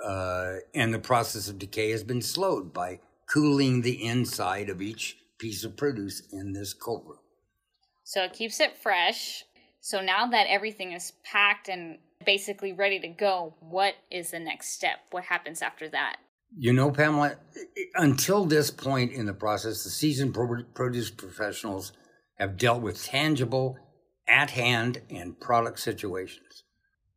Uh, 0.04 0.56
and 0.74 0.94
the 0.94 1.00
process 1.00 1.48
of 1.48 1.58
decay 1.58 1.92
has 1.92 2.04
been 2.04 2.22
slowed 2.22 2.74
by 2.74 3.00
cooling 3.30 3.82
the 3.82 4.06
inside 4.06 4.70
of 4.70 4.82
each 4.82 5.18
piece 5.38 5.64
of 5.64 5.76
produce 5.78 6.22
in 6.32 6.54
this 6.54 6.74
cold 6.74 7.04
room. 7.06 7.20
So 8.04 8.24
it 8.24 8.34
keeps 8.34 8.60
it 8.60 8.78
fresh. 8.78 9.44
So 9.82 10.02
now 10.02 10.28
that 10.28 10.48
everything 10.48 10.94
is 10.94 11.14
packed 11.24 11.70
and 11.70 11.98
basically 12.26 12.74
ready 12.74 13.00
to 13.00 13.08
go, 13.08 13.54
what 13.60 13.96
is 14.10 14.32
the 14.32 14.40
next 14.40 14.70
step? 14.70 14.98
What 15.12 15.26
happens 15.26 15.62
after 15.62 15.90
that? 15.90 16.18
You 16.58 16.74
know, 16.74 16.90
Pamela, 16.92 17.36
until 17.96 18.46
this 18.46 18.72
point 18.72 19.12
in 19.12 19.26
the 19.26 19.34
process, 19.34 19.84
the 19.84 19.90
seasoned 19.90 20.34
produce 20.74 21.10
professionals 21.10 21.92
have 22.36 22.58
dealt 22.58 22.82
with 22.82 23.04
tangible, 23.04 23.78
at 24.28 24.52
hand, 24.52 25.02
and 25.10 25.40
product 25.40 25.80
situations. 25.80 26.64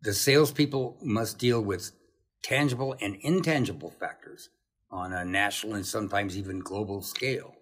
The 0.03 0.13
salespeople 0.13 0.99
must 1.03 1.39
deal 1.39 1.61
with 1.61 1.93
tangible 2.43 2.97
and 3.01 3.17
intangible 3.21 3.91
factors 3.91 4.49
on 4.91 5.13
a 5.13 5.25
national 5.25 5.75
and 5.75 5.87
sometimes 5.87 6.37
even 6.37 6.61
global 6.61 7.03
scale. 7.03 7.55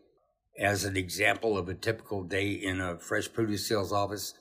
As 0.59 0.85
an 0.85 0.97
example 0.97 1.59
of 1.59 1.69
a 1.69 1.75
typical 1.75 2.23
day 2.23 2.53
in 2.53 2.81
a 2.81 2.99
fresh 2.99 3.31
produce 3.31 3.67
sales 3.67 3.93
office, 3.93 4.35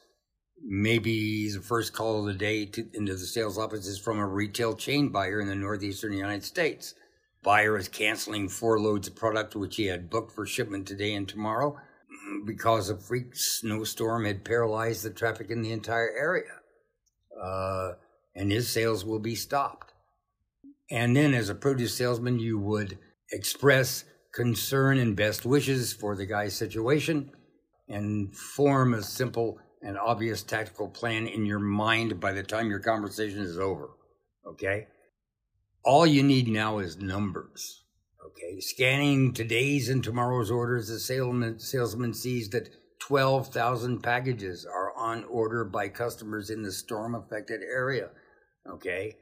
maybe 0.64 1.52
the 1.52 1.62
first 1.62 1.94
call 1.94 2.20
of 2.20 2.26
the 2.26 2.34
day 2.34 2.66
to, 2.66 2.88
into 2.94 3.14
the 3.14 3.20
sales 3.20 3.58
office 3.58 3.86
is 3.86 4.00
from 4.00 4.20
a 4.20 4.28
retail 4.28 4.76
chain 4.76 5.10
buyer 5.10 5.42
in 5.42 5.48
the 5.48 5.56
northeastern 5.56 6.14
United 6.14 6.44
States. 6.44 6.96
Buyer 7.44 7.78
is 7.78 7.90
canceling 7.90 8.48
four 8.48 8.80
loads 8.80 9.08
of 9.08 9.16
product 9.16 9.56
which 9.56 9.76
he 9.76 9.86
had 9.86 10.10
booked 10.10 10.32
for 10.32 10.46
shipment 10.46 10.88
today 10.88 11.14
and 11.14 11.28
tomorrow 11.28 11.78
because 12.46 12.90
a 12.90 12.98
freak 12.98 13.36
snowstorm 13.36 14.26
had 14.26 14.46
paralyzed 14.46 15.04
the 15.04 15.10
traffic 15.10 15.50
in 15.50 15.62
the 15.62 15.72
entire 15.72 16.12
area. 16.18 16.62
Uh, 17.40 17.94
and 18.36 18.52
his 18.52 18.70
sales 18.70 19.06
will 19.06 19.20
be 19.20 19.36
stopped. 19.36 19.94
And 20.90 21.16
then, 21.16 21.34
as 21.34 21.50
a 21.50 21.56
produce 21.56 21.96
salesman, 21.96 22.40
you 22.40 22.58
would 22.58 22.98
express 23.32 24.06
concern 24.36 24.98
and 24.98 25.16
best 25.16 25.46
wishes 25.46 25.94
for 25.94 26.16
the 26.16 26.26
guy's 26.26 26.54
situation 26.54 27.32
and 27.88 28.36
form 28.36 28.94
a 28.94 29.02
simple 29.02 29.58
and 29.82 29.98
obvious 29.98 30.44
tactical 30.44 30.90
plan 30.90 31.26
in 31.26 31.46
your 31.46 31.60
mind 31.60 32.20
by 32.20 32.34
the 32.34 32.44
time 32.44 32.70
your 32.70 32.80
conversation 32.80 33.40
is 33.40 33.58
over. 33.58 33.92
Okay? 34.46 34.88
All 35.86 36.06
you 36.06 36.22
need 36.22 36.48
now 36.50 36.80
is 36.80 36.98
numbers. 36.98 37.84
Okay? 38.26 38.60
Scanning 38.60 39.34
today's 39.34 39.88
and 39.88 40.04
tomorrow's 40.04 40.52
orders, 40.52 40.90
the 40.90 41.00
salesman, 41.00 41.60
salesman 41.60 42.14
sees 42.14 42.50
that 42.50 42.70
12,000 43.00 44.02
packages 44.02 44.66
are 44.66 44.92
on 44.98 45.24
order 45.26 45.64
by 45.64 45.88
customers 45.88 46.50
in 46.50 46.64
the 46.64 46.72
storm 46.72 47.16
affected 47.16 47.62
area. 47.62 48.10
Okay? 48.70 49.16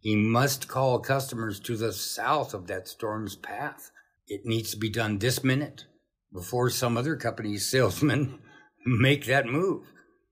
He 0.00 0.14
must 0.14 0.68
call 0.68 1.00
customers 1.00 1.58
to 1.60 1.76
the 1.76 1.92
south 1.92 2.54
of 2.54 2.68
that 2.68 2.86
storm's 2.86 3.34
path. 3.34 3.90
It 4.28 4.44
needs 4.44 4.70
to 4.72 4.76
be 4.76 4.90
done 4.90 5.18
this 5.18 5.42
minute 5.42 5.86
before 6.32 6.70
some 6.70 6.96
other 6.96 7.16
company's 7.16 7.68
salesman 7.68 8.40
make 8.86 9.26
that 9.26 9.46
move. 9.46 9.84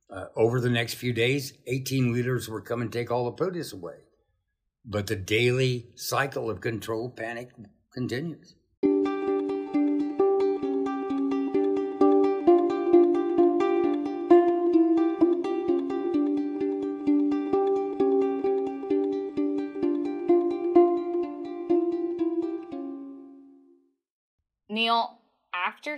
Uh, 0.09 0.27
over 0.37 0.61
the 0.61 0.71
next 0.71 0.95
few 0.95 1.13
days, 1.13 1.55
18 1.67 2.13
leaders 2.13 2.49
will 2.49 2.61
come 2.61 2.81
and 2.81 2.93
take 2.93 3.11
all 3.11 3.25
the 3.25 3.33
produce 3.33 3.73
away. 3.73 3.95
But 4.85 5.09
the 5.09 5.17
daily 5.17 5.89
cycle 5.97 6.49
of 6.49 6.61
control 6.61 7.11
panic 7.11 7.51
continues. 7.93 8.55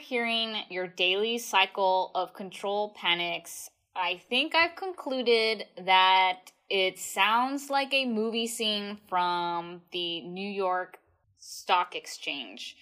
Hearing 0.09 0.57
your 0.71 0.87
daily 0.87 1.37
cycle 1.37 2.11
of 2.15 2.33
control 2.33 2.95
panics, 2.97 3.69
I 3.95 4.23
think 4.31 4.55
I've 4.55 4.75
concluded 4.75 5.67
that 5.85 6.51
it 6.71 6.99
sounds 6.99 7.69
like 7.69 7.93
a 7.93 8.07
movie 8.07 8.47
scene 8.47 8.99
from 9.07 9.83
the 9.93 10.23
New 10.23 10.49
York 10.49 10.99
Stock 11.39 11.95
Exchange. 11.95 12.77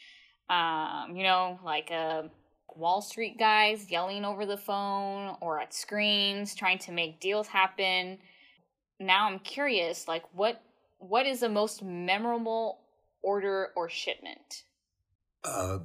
Um, 0.49 1.17
you 1.17 1.25
know, 1.25 1.59
like 1.65 1.91
a 1.91 1.95
uh, 1.95 2.29
Wall 2.77 3.03
Street 3.03 3.39
guys 3.39 3.91
yelling 3.91 4.25
over 4.25 4.47
the 4.47 4.57
phone 4.57 5.37
or 5.41 5.59
at 5.59 5.75
screens 5.75 6.55
trying 6.55 6.79
to 6.79 6.93
make 6.93 7.19
deals 7.19 7.49
happen. 7.49 8.19
Now 9.01 9.27
I'm 9.27 9.41
curious, 9.41 10.07
like 10.07 10.23
what 10.33 10.63
what 10.99 11.27
is 11.27 11.41
the 11.41 11.49
most 11.49 11.83
memorable 11.83 12.79
order 13.23 13.71
or 13.75 13.89
shipment? 13.89 14.63
Uh, 15.43 15.79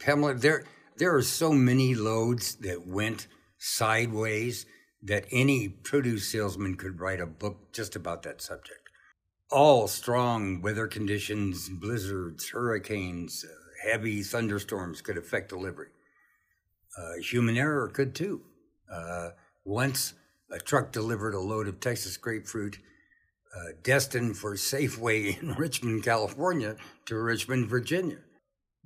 Pamela, 0.00 0.34
there 0.34 0.64
there 0.96 1.14
are 1.14 1.22
so 1.22 1.52
many 1.52 1.94
loads 1.94 2.56
that 2.56 2.86
went 2.86 3.26
sideways 3.58 4.66
that 5.02 5.26
any 5.30 5.68
produce 5.68 6.30
salesman 6.30 6.76
could 6.76 7.00
write 7.00 7.20
a 7.20 7.26
book 7.26 7.72
just 7.72 7.94
about 7.94 8.22
that 8.22 8.40
subject. 8.40 8.80
All 9.50 9.86
strong 9.88 10.62
weather 10.62 10.86
conditions, 10.86 11.68
blizzards, 11.68 12.48
hurricanes, 12.50 13.44
uh, 13.44 13.88
heavy 13.88 14.22
thunderstorms 14.22 15.02
could 15.02 15.16
affect 15.16 15.50
delivery. 15.50 15.88
Uh, 16.98 17.20
human 17.20 17.56
error 17.56 17.88
could 17.88 18.14
too. 18.14 18.42
Uh, 18.90 19.30
once 19.64 20.14
a 20.50 20.58
truck 20.58 20.92
delivered 20.92 21.34
a 21.34 21.40
load 21.40 21.68
of 21.68 21.78
Texas 21.80 22.16
grapefruit 22.16 22.78
uh, 23.54 23.72
destined 23.82 24.36
for 24.36 24.54
Safeway 24.54 25.38
in 25.42 25.54
Richmond, 25.54 26.04
California 26.04 26.76
to 27.06 27.16
Richmond, 27.16 27.68
Virginia. 27.68 28.18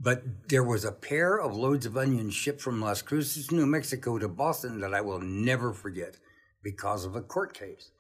But 0.02 0.48
there 0.48 0.64
was 0.64 0.84
a 0.84 0.92
pair 0.92 1.38
of 1.38 1.54
loads 1.54 1.84
of 1.84 1.96
onions 1.96 2.32
shipped 2.32 2.62
from 2.62 2.80
Las 2.80 3.02
Cruces, 3.02 3.52
New 3.52 3.66
Mexico 3.66 4.18
to 4.18 4.28
Boston 4.28 4.80
that 4.80 4.94
I 4.94 5.02
will 5.02 5.20
never 5.20 5.74
forget 5.74 6.16
because 6.62 7.04
of 7.04 7.16
a 7.16 7.20
court 7.20 7.52
case. 7.52 7.90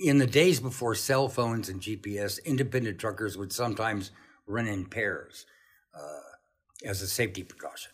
In 0.00 0.18
the 0.18 0.26
days 0.26 0.60
before 0.60 0.94
cell 0.94 1.28
phones 1.28 1.68
and 1.68 1.80
GPS, 1.80 2.44
independent 2.44 2.98
truckers 2.98 3.36
would 3.36 3.52
sometimes 3.52 4.12
run 4.46 4.68
in 4.68 4.86
pairs 4.86 5.46
uh, 5.94 6.88
as 6.88 7.02
a 7.02 7.08
safety 7.08 7.42
precaution. 7.42 7.90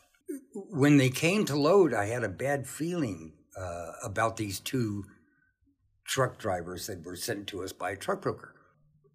When 0.53 0.99
they 0.99 1.09
came 1.09 1.47
to 1.47 1.57
load, 1.57 1.95
I 1.95 2.07
had 2.07 2.25
a 2.25 2.29
bad 2.29 2.67
feeling 2.67 3.33
uh, 3.57 3.93
about 4.05 4.37
these 4.37 4.61
two 4.61 5.05
truck 6.05 6.39
drivers 6.39 6.89
that 6.89 7.05
were 7.05 7.17
sent 7.17 7.47
to 7.49 7.63
us 7.63 7.73
by 7.73 7.93
a 7.93 7.97
truck 7.97 8.21
broker 8.21 8.55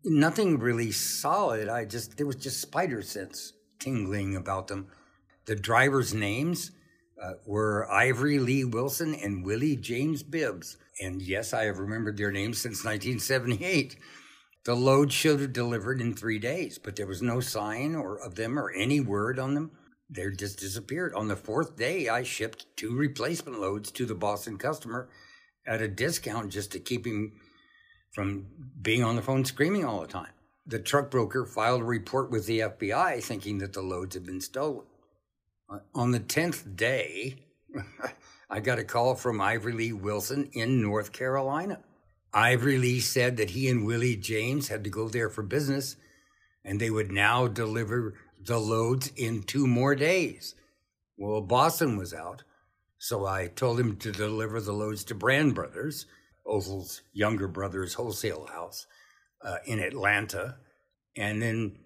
nothing 0.03 0.59
really 0.59 0.91
solid. 0.91 1.69
I 1.69 1.85
just 1.85 2.17
there 2.17 2.27
was 2.27 2.35
just 2.35 2.61
spider 2.61 3.01
sense 3.01 3.53
tingling 3.79 4.35
about 4.35 4.67
them. 4.67 4.87
The 5.45 5.55
drivers' 5.55 6.13
names 6.13 6.71
uh, 7.21 7.33
were 7.45 7.89
Ivory 7.91 8.39
Lee 8.39 8.63
Wilson 8.63 9.13
and 9.15 9.45
Willie 9.45 9.75
James 9.75 10.23
Bibbs, 10.23 10.77
and 11.01 11.21
yes, 11.21 11.53
I 11.53 11.65
have 11.65 11.79
remembered 11.79 12.17
their 12.17 12.31
names 12.31 12.59
since 12.59 12.85
1978. 12.85 13.97
The 14.65 14.75
load 14.75 15.11
should 15.11 15.41
have 15.41 15.51
delivered 15.51 15.99
in 15.99 16.13
three 16.13 16.39
days, 16.39 16.77
but 16.77 16.95
there 16.95 17.07
was 17.07 17.21
no 17.21 17.41
sign 17.41 17.95
or 17.95 18.17
of 18.17 18.35
them 18.35 18.57
or 18.57 18.71
any 18.71 19.01
word 19.01 19.37
on 19.37 19.55
them. 19.55 19.71
They 20.09 20.29
just 20.31 20.59
disappeared. 20.59 21.13
On 21.15 21.27
the 21.27 21.35
fourth 21.35 21.75
day, 21.75 22.07
I 22.07 22.23
shipped 22.23 22.65
two 22.77 22.95
replacement 22.95 23.59
loads 23.59 23.91
to 23.91 24.05
the 24.05 24.15
Boston 24.15 24.57
customer 24.57 25.09
at 25.65 25.81
a 25.81 25.87
discount 25.87 26.51
just 26.51 26.71
to 26.71 26.79
keep 26.79 27.05
him 27.05 27.33
from 28.13 28.47
being 28.81 29.03
on 29.03 29.15
the 29.15 29.21
phone 29.21 29.43
screaming 29.43 29.83
all 29.83 30.01
the 30.01 30.07
time. 30.07 30.31
The 30.65 30.79
truck 30.79 31.11
broker 31.11 31.45
filed 31.45 31.81
a 31.81 31.85
report 31.85 32.31
with 32.31 32.45
the 32.45 32.59
FBI 32.59 33.21
thinking 33.21 33.57
that 33.57 33.73
the 33.73 33.81
loads 33.81 34.15
had 34.15 34.25
been 34.25 34.39
stolen. 34.39 34.85
Uh, 35.69 35.79
on 35.93 36.11
the 36.11 36.19
10th 36.19 36.75
day, 36.75 37.35
I 38.49 38.59
got 38.59 38.79
a 38.79 38.83
call 38.83 39.15
from 39.15 39.41
Ivory 39.41 39.73
Lee 39.73 39.93
Wilson 39.93 40.49
in 40.53 40.81
North 40.81 41.11
Carolina. 41.11 41.79
Ivory 42.33 42.77
Lee 42.77 42.99
said 42.99 43.37
that 43.37 43.51
he 43.51 43.67
and 43.67 43.85
Willie 43.85 44.15
James 44.15 44.69
had 44.69 44.83
to 44.83 44.89
go 44.89 45.09
there 45.09 45.29
for 45.29 45.43
business 45.43 45.97
and 46.63 46.79
they 46.79 46.89
would 46.89 47.11
now 47.11 47.47
deliver 47.47 48.13
the 48.39 48.57
loads 48.57 49.11
in 49.15 49.43
two 49.43 49.67
more 49.67 49.95
days. 49.95 50.55
Well, 51.17 51.41
Boston 51.41 51.97
was 51.97 52.13
out, 52.13 52.43
so 52.97 53.25
I 53.25 53.47
told 53.47 53.79
him 53.79 53.97
to 53.97 54.11
deliver 54.11 54.61
the 54.61 54.71
loads 54.71 55.03
to 55.05 55.15
Brand 55.15 55.55
Brothers 55.55 56.05
Othal's 56.45 57.01
younger 57.13 57.47
brother's 57.47 57.93
wholesale 57.93 58.47
house 58.47 58.85
uh, 59.41 59.57
in 59.65 59.79
Atlanta. 59.79 60.57
And 61.15 61.41
then 61.41 61.77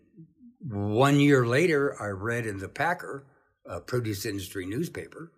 one 0.60 1.20
year 1.20 1.46
later, 1.46 1.96
I 2.02 2.08
read 2.08 2.46
in 2.46 2.60
the 2.60 2.70
Packer, 2.70 3.26
uh, 3.70 3.80
produce 3.82 4.26
industry 4.26 4.65
newspaper, 4.65 5.32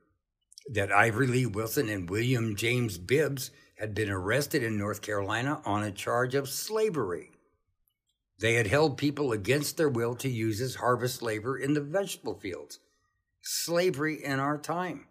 that 0.71 0.91
Ivory 0.91 1.27
Lee 1.27 1.45
Wilson 1.45 1.89
and 1.89 2.09
William 2.09 2.55
James 2.55 2.97
Bibbs 2.97 3.51
had 3.79 3.95
been 3.95 4.09
arrested 4.09 4.61
in 4.61 4.77
North 4.77 5.01
Carolina 5.01 5.61
on 5.65 5.83
a 5.83 5.91
charge 5.91 6.35
of 6.35 6.49
slavery. 6.49 7.31
They 8.39 8.53
had 8.53 8.67
held 8.67 8.97
people 8.97 9.31
against 9.31 9.77
their 9.77 9.89
will 9.89 10.15
to 10.15 10.29
use 10.29 10.61
as 10.61 10.75
harvest 10.75 11.21
labor 11.21 11.57
in 11.57 11.73
the 11.73 11.81
vegetable 11.81 12.35
fields. 12.35 12.79
Slavery 13.41 14.23
in 14.23 14.39
our 14.39 14.57
time. 14.57 15.07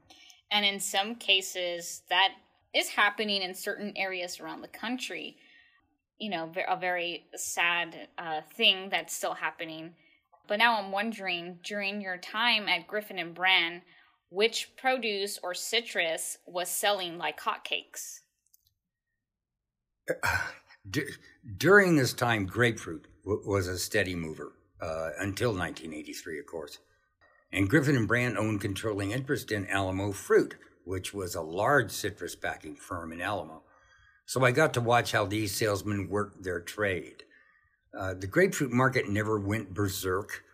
And 0.51 0.65
in 0.65 0.81
some 0.81 1.15
cases, 1.17 2.03
that 2.09 2.31
is 2.75 2.89
happening 2.91 3.43
in 3.43 3.55
certain 3.55 3.93
areas 3.97 4.41
around 4.41 4.63
the 4.63 4.69
country. 4.69 5.37
You 6.19 6.31
know, 6.31 6.51
a 6.69 6.77
very 6.77 7.27
sad 7.35 8.09
uh, 8.19 8.41
thing 8.55 8.89
that's 8.91 9.15
still 9.15 9.35
happening. 9.35 9.95
But 10.49 10.59
now 10.59 10.79
I'm 10.79 10.91
wondering 10.91 11.59
during 11.63 12.01
your 12.01 12.17
time 12.17 12.69
at 12.69 12.87
Griffin 12.87 13.19
and 13.19 13.35
Brand, 13.35 13.83
which 14.31 14.71
produce 14.77 15.39
or 15.43 15.55
citrus 15.55 16.39
was 16.47 16.69
selling 16.69 17.19
like 17.19 17.41
hotcakes? 17.41 18.21
during 21.57 21.97
this 21.97 22.15
time, 22.15 22.47
grapefruit 22.47 23.07
was 23.25 23.69
a 23.69 23.79
steady 23.79 24.15
mover 24.15 24.53
uh, 24.81 25.11
until 25.19 25.51
1983, 25.51 26.39
of 26.39 26.47
course. 26.47 26.79
And 27.53 27.69
Griffin 27.69 27.97
and 27.97 28.09
Brand 28.09 28.37
owned 28.37 28.61
controlling 28.61 29.11
interest 29.11 29.53
in 29.53 29.67
Alamo 29.69 30.13
Fruit, 30.13 30.57
which 30.89 31.13
was 31.13 31.35
a 31.35 31.43
large 31.43 31.91
citrus 31.91 32.35
packing 32.35 32.75
firm 32.75 33.13
in 33.13 33.21
Alamo. 33.21 33.63
So 34.25 34.43
I 34.43 34.53
got 34.53 34.73
to 34.75 34.81
watch 34.81 35.13
how 35.13 35.27
these 35.27 35.55
salesmen 35.55 36.09
worked 36.09 36.43
their 36.43 36.61
trade. 36.61 37.25
Uh, 37.97 38.15
the 38.15 38.27
grapefruit 38.27 38.73
market 38.73 39.07
never 39.07 39.39
went 39.39 39.75
berserk, 39.75 40.45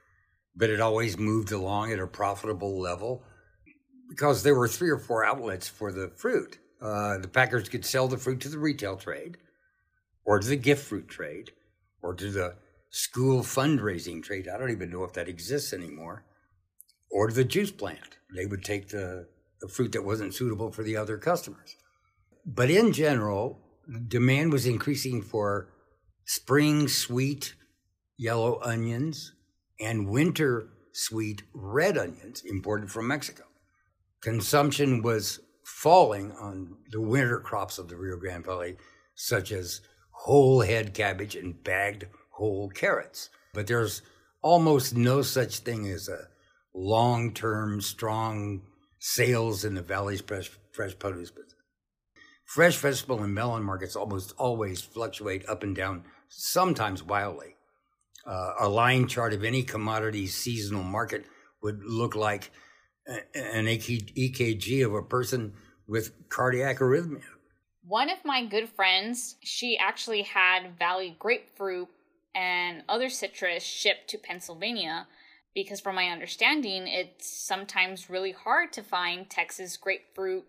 but 0.57 0.71
it 0.71 0.81
always 0.81 1.17
moved 1.17 1.53
along 1.53 1.93
at 1.93 2.01
a 2.01 2.07
profitable 2.09 2.81
level 2.81 3.23
because 4.09 4.43
there 4.43 4.57
were 4.57 4.67
three 4.67 4.91
or 4.91 4.99
four 4.99 5.25
outlets 5.25 5.69
for 5.69 5.93
the 5.93 6.11
fruit. 6.17 6.59
Uh, 6.83 7.19
the 7.19 7.29
packers 7.29 7.69
could 7.69 7.85
sell 7.85 8.09
the 8.09 8.19
fruit 8.19 8.41
to 8.41 8.49
the 8.49 8.59
retail 8.59 8.97
trade, 8.97 9.39
or 10.25 10.41
to 10.41 10.49
the 10.49 10.57
gift 10.57 10.85
fruit 10.85 11.09
trade, 11.09 11.53
or 12.03 12.13
to 12.13 12.31
the 12.31 12.57
school 12.91 13.43
fundraising 13.43 14.23
trade. 14.23 14.49
I 14.49 14.59
don't 14.59 14.71
even 14.71 14.91
know 14.91 15.05
if 15.05 15.13
that 15.13 15.29
exists 15.29 15.73
anymore, 15.73 16.25
or 17.11 17.29
to 17.29 17.35
the 17.35 17.45
juice 17.45 17.71
plant. 17.71 18.19
They 18.35 18.47
would 18.47 18.65
take 18.65 18.89
the 18.89 19.29
the 19.29 19.34
fruit 19.69 19.93
that 19.93 20.05
wasn't 20.05 20.35
suitable 20.35 20.71
for 20.71 20.83
the 20.83 20.97
other 20.97 21.19
customers. 21.19 21.77
But 22.47 22.71
in 22.71 22.93
general, 22.93 23.59
demand 24.09 24.53
was 24.53 24.67
increasing 24.67 25.23
for 25.23 25.69
spring 26.25 26.89
sweet 26.89 27.55
yellow 28.17 28.61
onions 28.63 29.33
and 29.81 30.09
winter 30.09 30.69
sweet 30.93 31.43
red 31.53 31.99
onions 31.99 32.43
imported 32.45 32.91
from 32.91 33.09
Mexico. 33.09 33.45
Consumption 34.21 35.03
was 35.03 35.41
falling 35.65 36.33
on 36.33 36.77
the 36.91 37.01
winter 37.01 37.41
crops 37.41 37.79
of 37.79 37.89
the 37.89 37.97
Rio 37.97 38.17
Grande 38.17 38.45
Valley, 38.45 38.77
such 39.15 39.51
as 39.53 39.81
whole 40.11 40.61
head 40.61 40.95
cabbage 40.95 41.35
and 41.35 41.63
bagged 41.65 42.07
whole 42.31 42.69
carrots. 42.71 43.31
But 43.53 43.67
there's 43.67 44.03
almost 44.43 44.97
no 44.97 45.23
such 45.23 45.61
thing 45.61 45.89
as 45.89 46.09
a 46.09 46.29
long 46.75 47.33
term, 47.33 47.81
strong 47.81 48.63
sales 49.07 49.67
in 49.67 49.75
the 49.75 49.83
Valley's 49.83 50.23
fresh, 50.23 50.51
fresh 50.73 50.99
produce 50.99 51.31
business. 51.31 51.55
Fresh 52.47 52.79
vegetable 52.79 53.23
and 53.23 53.35
melon 53.35 53.63
markets 53.63 53.97
almost 53.97 54.33
always 54.39 54.81
fluctuate 54.81 55.47
up 55.47 55.63
and 55.63 55.77
down, 55.77 56.05
sometimes 56.29 57.03
wildly. 57.03 57.57
Uh, 58.27 58.55
a 58.61 58.69
line 58.69 59.07
chart 59.07 59.35
of 59.35 59.45
any 59.45 59.63
commodity 59.63 60.27
seasonal 60.27 60.83
market 60.83 61.27
would 61.63 61.85
look 61.85 62.17
like 62.17 62.51
an 63.07 63.67
EKG 63.67 64.87
of 64.87 64.95
a 64.95 65.03
person 65.03 65.53
with 65.87 66.13
cardiac 66.31 66.79
arrhythmia. 66.79 67.21
One 67.87 68.09
of 68.09 68.25
my 68.25 68.47
good 68.47 68.71
friends, 68.71 69.37
she 69.43 69.77
actually 69.77 70.23
had 70.23 70.79
Valley 70.79 71.15
grapefruit 71.19 71.89
and 72.35 72.83
other 72.89 73.11
citrus 73.11 73.63
shipped 73.63 74.09
to 74.09 74.19
Pennsylvania 74.19 75.07
because 75.55 75.81
from 75.81 75.95
my 75.95 76.09
understanding 76.09 76.87
it's 76.87 77.29
sometimes 77.29 78.11
really 78.11 78.33
hard 78.33 78.73
to 78.73 78.83
find 78.83 79.31
texas 79.31 79.77
grapefruit 79.77 80.45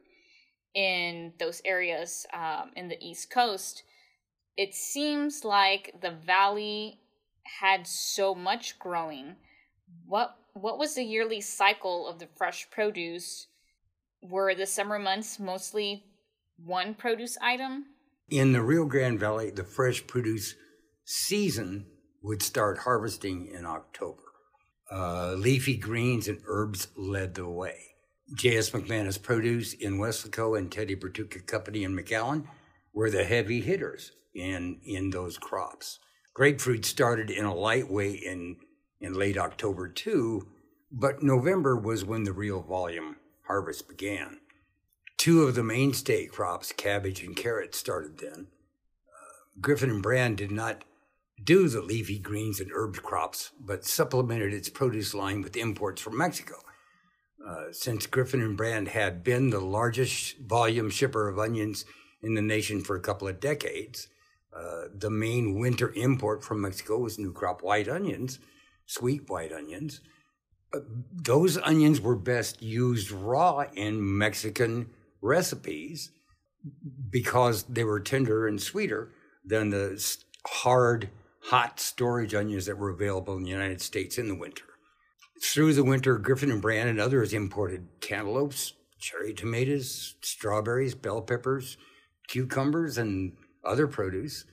in 0.74 1.32
those 1.40 1.62
areas 1.66 2.26
um, 2.34 2.72
in 2.76 2.88
the 2.88 3.02
east 3.04 3.30
coast 3.30 3.84
it 4.58 4.74
seems 4.74 5.44
like 5.44 5.94
the 6.02 6.12
valley 6.12 7.00
had 7.60 7.86
so 7.86 8.34
much 8.34 8.78
growing 8.80 9.36
what 10.06 10.38
what 10.54 10.80
was 10.80 10.96
the 10.96 11.04
yearly 11.04 11.42
cycle 11.42 12.08
of 12.08 12.20
the 12.20 12.28
fresh 12.38 12.70
produce? 12.72 13.48
Were 14.22 14.56
the 14.56 14.66
summer 14.66 14.98
months 14.98 15.38
mostly 15.40 16.06
one 16.58 16.94
produce 16.94 17.38
item? 17.42 17.86
In 18.30 18.54
the 18.54 18.62
Rio 18.62 18.86
Grande 18.86 19.20
Valley, 19.20 19.52
the 19.52 19.64
fresh 19.64 20.08
produce 20.08 20.56
season 21.04 21.86
would 22.24 22.42
start 22.42 22.80
harvesting 22.80 23.48
in 23.48 23.66
October. 23.66 24.24
Uh, 24.92 25.34
leafy 25.34 25.78
greens 25.78 26.28
and 26.28 26.42
herbs 26.46 26.88
led 26.96 27.34
the 27.34 27.48
way. 27.48 27.96
J.S. 28.34 28.72
McManus 28.72 29.22
Produce 29.22 29.74
in 29.74 29.98
Weslaco 29.98 30.58
and 30.58 30.72
Teddy 30.72 30.96
Bertucca 30.96 31.46
Company 31.46 31.84
in 31.84 31.96
McAllen 31.96 32.48
were 32.94 33.10
the 33.10 33.24
heavy 33.24 33.62
hitters 33.62 34.12
in, 34.34 34.80
in 34.84 35.10
those 35.10 35.38
crops. 35.38 36.00
Grapefruit 36.34 36.86
started 36.86 37.30
in 37.30 37.46
a 37.46 37.54
light 37.54 37.90
way 37.90 38.12
in, 38.12 38.58
in 39.00 39.14
late 39.14 39.38
October 39.38 39.88
too, 39.88 40.48
but 40.92 41.24
November 41.24 41.76
was 41.76 42.04
when 42.04 42.24
the 42.24 42.34
real 42.34 42.62
volume 42.62 43.16
harvest 43.48 43.88
began. 43.88 44.40
Two 45.18 45.44
of 45.44 45.56
the 45.56 45.64
mainstay 45.64 46.26
crops, 46.26 46.72
cabbage 46.72 47.24
and 47.24 47.36
carrots, 47.36 47.78
started 47.78 48.18
then. 48.18 48.48
Uh, 49.08 49.62
Griffin 49.62 49.90
and 49.90 50.04
Brand 50.04 50.38
did 50.38 50.52
not 50.52 50.84
do 51.44 51.68
the 51.68 51.82
leafy 51.82 52.18
greens 52.18 52.60
and 52.60 52.72
herb 52.74 52.98
crops, 52.98 53.52
but 53.60 53.86
supplemented 53.86 54.54
its 54.54 54.70
produce 54.70 55.14
line 55.14 55.42
with 55.42 55.58
imports 55.58 56.02
from 56.02 56.18
Mexico. 56.18 56.56
Uh, 57.46 57.66
since 57.72 58.08
Griffin 58.08 58.42
and 58.42 58.58
Brand 58.58 58.88
had 58.88 59.24
been 59.24 59.50
the 59.50 59.60
largest 59.60 60.40
volume 60.40 60.90
shipper 60.90 61.28
of 61.28 61.38
onions 61.38 61.86
in 62.24 62.34
the 62.34 62.42
nation 62.42 62.82
for 62.82 62.96
a 62.96 63.02
couple 63.02 63.28
of 63.28 63.40
decades, 63.40 64.08
uh, 64.56 64.86
the 64.94 65.10
main 65.10 65.60
winter 65.60 65.92
import 65.96 66.44
from 66.44 66.62
Mexico 66.62 66.98
was 66.98 67.20
new 67.20 67.34
crop 67.34 67.62
white 67.62 67.90
onions, 67.90 68.40
sweet 68.86 69.30
white 69.30 69.52
onions. 69.52 70.02
Uh, 70.74 70.80
those 71.12 71.58
onions 71.58 72.00
were 72.00 72.16
best 72.16 72.62
used 72.62 73.12
raw 73.12 73.66
in 73.76 74.18
Mexican 74.18 74.90
recipes 75.22 76.12
because 77.10 77.64
they 77.64 77.84
were 77.84 78.00
tender 78.00 78.48
and 78.48 78.62
sweeter 78.62 79.12
than 79.46 79.70
the 79.70 80.02
hard, 80.48 81.10
hot 81.48 81.80
storage 81.80 82.34
onions 82.34 82.66
that 82.66 82.78
were 82.78 82.90
available 82.90 83.38
in 83.38 83.44
the 83.44 83.50
United 83.50 83.82
States 83.82 84.18
in 84.18 84.28
the 84.28 84.36
winter. 84.36 84.66
Through 85.44 85.74
the 85.74 85.84
winter, 85.84 86.18
Griffin 86.18 86.50
and 86.50 86.62
Brand 86.62 86.90
and 86.90 87.00
others 87.00 87.34
imported 87.34 87.88
cantaloupes, 88.02 88.74
cherry 89.00 89.34
tomatoes, 89.34 90.16
strawberries, 90.22 90.96
bell 90.96 91.22
peppers, 91.22 91.78
cucumbers, 92.28 92.98
and 92.98 93.34
other 93.64 93.88
produce. 93.88 94.46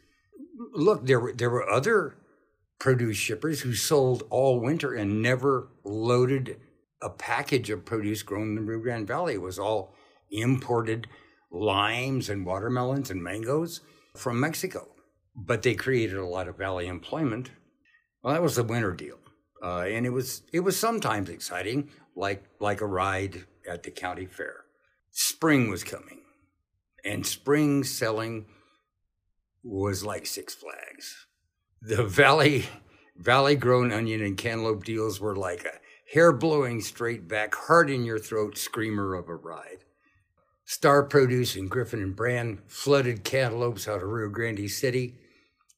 Look, 0.73 1.07
there 1.07 1.21
were 1.21 1.33
there 1.33 1.51
were 1.51 1.69
other 1.69 2.17
produce 2.79 3.17
shippers 3.17 3.61
who 3.61 3.75
sold 3.75 4.25
all 4.29 4.61
winter 4.61 4.93
and 4.93 5.23
never 5.23 5.69
loaded 5.85 6.59
a 7.01 7.09
package 7.09 7.71
of 7.71 7.85
produce 7.85 8.23
grown 8.23 8.49
in 8.49 8.55
the 8.57 8.61
Rio 8.61 8.81
Grande 8.81 9.07
Valley. 9.07 9.35
It 9.35 9.41
was 9.41 9.59
all 9.59 9.95
imported 10.31 11.07
limes 11.51 12.29
and 12.29 12.45
watermelons 12.45 13.11
and 13.11 13.23
mangoes 13.23 13.81
from 14.15 14.41
Mexico. 14.41 14.89
But 15.35 15.63
they 15.63 15.75
created 15.75 16.17
a 16.17 16.27
lot 16.27 16.49
of 16.49 16.59
valley 16.59 16.87
employment. 16.87 17.51
Well, 18.23 18.35
that 18.35 18.43
was 18.43 18.57
the 18.57 18.65
winter 18.65 18.93
deal. 18.93 19.19
Uh, 19.63 19.85
and 19.89 20.05
it 20.05 20.11
was 20.11 20.43
it 20.53 20.61
was 20.61 20.79
sometimes 20.79 21.29
exciting, 21.29 21.89
like 22.17 22.45
like 22.59 22.81
a 22.81 22.87
ride 22.87 23.47
at 23.69 23.85
the 23.85 23.91
county 23.91 24.27
fair. 24.27 24.65
Spring 25.13 25.71
was 25.71 25.85
coming, 25.85 26.23
and 27.05 27.27
spring 27.27 27.85
selling 27.85 28.47
was 29.63 30.05
like 30.05 30.27
Six 30.27 30.55
Flags. 30.55 31.27
The 31.81 32.03
valley 32.05 32.67
valley 33.17 33.55
grown 33.55 33.93
onion 33.93 34.21
and 34.23 34.37
cantaloupe 34.37 34.85
deals 34.85 35.21
were 35.21 35.37
like 35.37 35.65
a 35.65 35.81
hair 36.13 36.33
blowing 36.33 36.81
straight 36.81 37.29
back, 37.29 37.55
heart 37.55 37.89
in 37.89 38.05
your 38.05 38.19
throat 38.19 38.59
screamer 38.59 39.15
of 39.15 39.29
a 39.29 39.35
ride. 39.35 39.85
Star 40.65 41.03
Produce 41.05 41.55
and 41.57 41.71
Griffin 41.71 42.03
and 42.03 42.17
Brand 42.17 42.61
flooded 42.67 43.25
cantaloupes 43.25 43.87
out 43.87 44.03
of 44.03 44.09
Rio 44.09 44.29
Grande 44.29 44.71
City. 44.71 45.19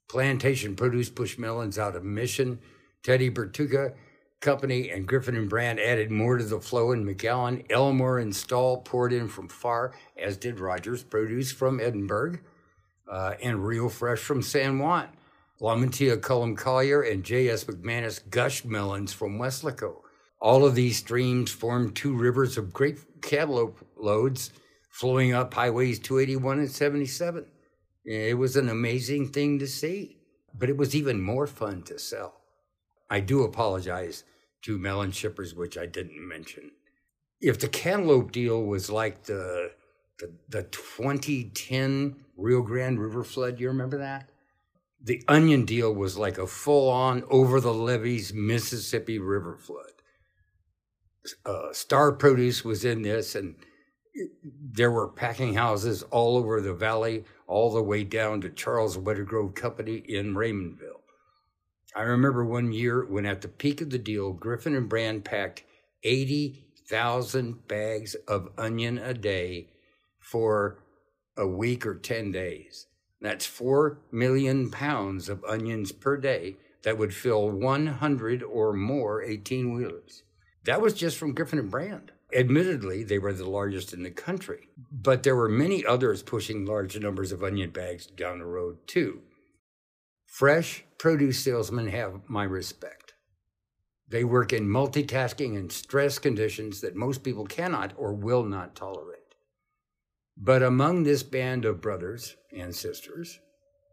Plantation 0.08 0.76
Produce 0.76 1.10
pushed 1.10 1.38
melons 1.38 1.78
out 1.78 1.96
of 1.96 2.04
Mission. 2.04 2.60
Teddy 3.02 3.30
Bertucca 3.30 3.94
Company 4.40 4.90
and 4.90 5.08
Griffin 5.08 5.36
and 5.36 5.48
Brand 5.48 5.80
added 5.80 6.10
more 6.10 6.36
to 6.36 6.44
the 6.44 6.60
flow 6.60 6.92
in 6.92 7.04
McAllen. 7.04 7.64
Elmore 7.70 8.18
and 8.18 8.34
Stahl 8.34 8.78
poured 8.82 9.12
in 9.12 9.28
from 9.28 9.48
Pharr, 9.48 9.92
as 10.18 10.36
did 10.36 10.60
Rogers 10.60 11.02
Produce 11.02 11.50
from 11.50 11.80
Edinburg 11.80 12.42
uh, 13.10 13.34
and 13.42 13.66
Rio 13.66 13.88
Fresh 13.88 14.20
from 14.20 14.42
San 14.42 14.78
Juan. 14.78 15.08
Lamantia 15.60 16.20
Cullum 16.20 16.56
Collier 16.56 17.00
and 17.02 17.24
J.S. 17.24 17.64
McManus 17.64 18.20
gushed 18.28 18.66
melons 18.66 19.12
from 19.12 19.38
Weslaco. 19.38 20.02
All 20.40 20.66
of 20.66 20.74
these 20.74 20.98
streams 20.98 21.50
formed 21.50 21.96
two 21.96 22.14
rivers 22.14 22.58
of 22.58 22.72
great 22.72 22.98
cantaloupe 23.22 23.78
loads 23.96 24.50
flowing 24.90 25.32
up 25.32 25.54
highways 25.54 25.98
281 25.98 26.58
and 26.58 26.70
77. 26.70 27.46
It 28.04 28.38
was 28.38 28.56
an 28.56 28.68
amazing 28.68 29.28
thing 29.28 29.58
to 29.60 29.66
see, 29.66 30.18
but 30.52 30.68
it 30.68 30.76
was 30.76 30.94
even 30.94 31.20
more 31.20 31.46
fun 31.46 31.82
to 31.84 31.98
sell. 31.98 32.40
I 33.08 33.20
do 33.20 33.42
apologize 33.42 34.24
to 34.62 34.78
melon 34.78 35.12
shippers, 35.12 35.54
which 35.54 35.78
I 35.78 35.86
didn't 35.86 36.26
mention. 36.26 36.72
If 37.40 37.58
the 37.58 37.68
cantaloupe 37.68 38.32
deal 38.32 38.62
was 38.62 38.90
like 38.90 39.24
the 39.24 39.72
the, 40.18 40.32
the 40.48 40.62
2010 40.64 42.16
Rio 42.36 42.62
Grande 42.62 43.00
River 43.00 43.24
flood, 43.24 43.58
you 43.58 43.68
remember 43.68 43.98
that? 43.98 44.28
The 45.02 45.22
onion 45.28 45.64
deal 45.64 45.92
was 45.92 46.16
like 46.16 46.38
a 46.38 46.46
full 46.46 46.88
on 46.88 47.24
over 47.28 47.60
the 47.60 47.74
levees 47.74 48.32
Mississippi 48.32 49.18
River 49.18 49.56
flood. 49.56 49.90
Uh, 51.44 51.72
Star 51.72 52.12
Produce 52.12 52.64
was 52.64 52.84
in 52.84 53.02
this, 53.02 53.34
and 53.34 53.56
there 54.62 54.90
were 54.90 55.08
packing 55.08 55.54
houses 55.54 56.02
all 56.04 56.36
over 56.36 56.60
the 56.60 56.74
valley, 56.74 57.24
all 57.46 57.72
the 57.72 57.82
way 57.82 58.04
down 58.04 58.40
to 58.40 58.50
Charles 58.50 58.96
Wetegrove 58.96 59.54
Company 59.54 59.96
in 59.96 60.34
Raymondville. 60.34 61.00
I 61.96 62.02
remember 62.02 62.44
one 62.44 62.72
year 62.72 63.04
when, 63.04 63.26
at 63.26 63.40
the 63.40 63.48
peak 63.48 63.80
of 63.80 63.90
the 63.90 63.98
deal, 63.98 64.32
Griffin 64.32 64.74
and 64.74 64.88
Brand 64.88 65.24
packed 65.24 65.62
80,000 66.02 67.68
bags 67.68 68.14
of 68.26 68.48
onion 68.58 68.98
a 68.98 69.14
day 69.14 69.68
for 70.18 70.78
a 71.36 71.46
week 71.46 71.86
or 71.86 71.94
10 71.94 72.32
days. 72.32 72.86
That's 73.20 73.46
4 73.46 73.98
million 74.10 74.70
pounds 74.70 75.28
of 75.28 75.44
onions 75.44 75.92
per 75.92 76.16
day 76.16 76.56
that 76.82 76.98
would 76.98 77.14
fill 77.14 77.50
100 77.50 78.42
or 78.42 78.72
more 78.72 79.22
18 79.22 79.74
wheelers. 79.74 80.22
That 80.64 80.80
was 80.80 80.94
just 80.94 81.16
from 81.16 81.34
Griffin 81.34 81.58
and 81.58 81.70
Brand. 81.70 82.12
Admittedly, 82.32 83.04
they 83.04 83.18
were 83.18 83.32
the 83.32 83.48
largest 83.48 83.92
in 83.92 84.02
the 84.02 84.10
country, 84.10 84.68
but 84.90 85.22
there 85.22 85.36
were 85.36 85.48
many 85.48 85.84
others 85.84 86.22
pushing 86.22 86.64
large 86.64 86.98
numbers 86.98 87.32
of 87.32 87.44
onion 87.44 87.70
bags 87.70 88.06
down 88.06 88.38
the 88.38 88.44
road, 88.44 88.78
too. 88.86 89.22
Fresh 90.26 90.84
produce 90.98 91.44
salesmen 91.44 91.88
have 91.88 92.28
my 92.28 92.44
respect. 92.44 93.14
They 94.08 94.24
work 94.24 94.52
in 94.52 94.68
multitasking 94.68 95.56
and 95.56 95.70
stress 95.70 96.18
conditions 96.18 96.80
that 96.80 96.96
most 96.96 97.22
people 97.22 97.46
cannot 97.46 97.92
or 97.96 98.12
will 98.12 98.42
not 98.42 98.74
tolerate. 98.74 99.20
But 100.36 100.62
among 100.62 101.04
this 101.04 101.22
band 101.22 101.64
of 101.64 101.80
brothers 101.80 102.36
and 102.52 102.74
sisters, 102.74 103.38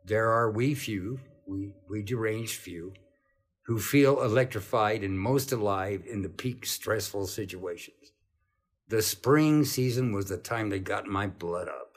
there 0.04 0.32
are 0.32 0.50
we 0.50 0.74
few, 0.74 1.20
we, 1.46 1.76
we 1.88 2.02
deranged 2.02 2.56
few, 2.56 2.94
who 3.65 3.78
feel 3.78 4.24
electrified 4.24 5.04
and 5.04 5.20
most 5.20 5.52
alive 5.52 6.04
in 6.10 6.24
the 6.24 6.30
peak 6.30 6.65
stressful 6.65 7.28
situations. 7.28 8.13
The 8.91 9.01
spring 9.01 9.63
season 9.63 10.12
was 10.12 10.25
the 10.25 10.36
time 10.36 10.69
that 10.71 10.84
got 10.84 11.08
my 11.08 11.25
blood 11.25 11.69
up. 11.69 11.95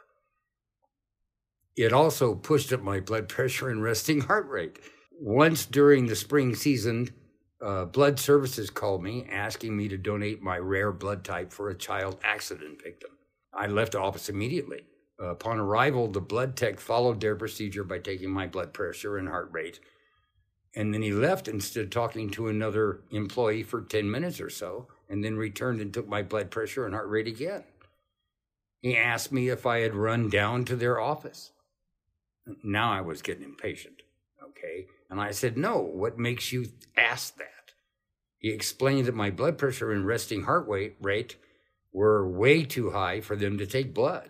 It 1.76 1.92
also 1.92 2.36
pushed 2.36 2.72
up 2.72 2.82
my 2.82 3.00
blood 3.00 3.28
pressure 3.28 3.68
and 3.68 3.82
resting 3.82 4.20
heart 4.20 4.48
rate. 4.48 4.78
Once 5.10 5.66
during 5.66 6.06
the 6.06 6.14
spring 6.14 6.54
season, 6.54 7.10
uh, 7.60 7.86
blood 7.86 8.20
services 8.20 8.70
called 8.70 9.02
me 9.02 9.26
asking 9.28 9.76
me 9.76 9.88
to 9.88 9.98
donate 9.98 10.40
my 10.40 10.56
rare 10.56 10.92
blood 10.92 11.24
type 11.24 11.52
for 11.52 11.68
a 11.68 11.76
child 11.76 12.20
accident 12.22 12.80
victim. 12.80 13.10
I 13.52 13.66
left 13.66 13.92
the 13.92 14.00
office 14.00 14.28
immediately. 14.28 14.86
Uh, 15.20 15.30
upon 15.30 15.58
arrival, 15.58 16.06
the 16.06 16.20
blood 16.20 16.54
tech 16.54 16.78
followed 16.78 17.20
their 17.20 17.34
procedure 17.34 17.82
by 17.82 17.98
taking 17.98 18.30
my 18.30 18.46
blood 18.46 18.72
pressure 18.72 19.18
and 19.18 19.26
heart 19.26 19.48
rate. 19.50 19.80
And 20.76 20.94
then 20.94 21.02
he 21.02 21.10
left 21.10 21.48
instead 21.48 21.86
of 21.86 21.90
talking 21.90 22.30
to 22.30 22.46
another 22.46 23.00
employee 23.10 23.64
for 23.64 23.82
10 23.82 24.08
minutes 24.08 24.40
or 24.40 24.48
so, 24.48 24.86
and 25.08 25.24
then 25.24 25.36
returned 25.36 25.80
and 25.80 25.92
took 25.92 26.08
my 26.08 26.22
blood 26.22 26.50
pressure 26.50 26.84
and 26.84 26.94
heart 26.94 27.08
rate 27.08 27.26
again. 27.26 27.64
He 28.80 28.96
asked 28.96 29.32
me 29.32 29.48
if 29.48 29.64
I 29.64 29.80
had 29.80 29.94
run 29.94 30.28
down 30.28 30.64
to 30.66 30.76
their 30.76 31.00
office. 31.00 31.52
Now 32.62 32.92
I 32.92 33.00
was 33.00 33.22
getting 33.22 33.44
impatient. 33.44 34.02
Okay. 34.42 34.86
And 35.08 35.20
I 35.20 35.30
said, 35.30 35.56
No, 35.56 35.78
what 35.78 36.18
makes 36.18 36.52
you 36.52 36.66
ask 36.96 37.36
that? 37.38 37.72
He 38.38 38.50
explained 38.50 39.06
that 39.06 39.14
my 39.14 39.30
blood 39.30 39.56
pressure 39.56 39.90
and 39.90 40.06
resting 40.06 40.42
heart 40.42 40.68
rate 41.00 41.36
were 41.92 42.28
way 42.28 42.64
too 42.64 42.90
high 42.90 43.22
for 43.22 43.36
them 43.36 43.56
to 43.56 43.66
take 43.66 43.94
blood. 43.94 44.28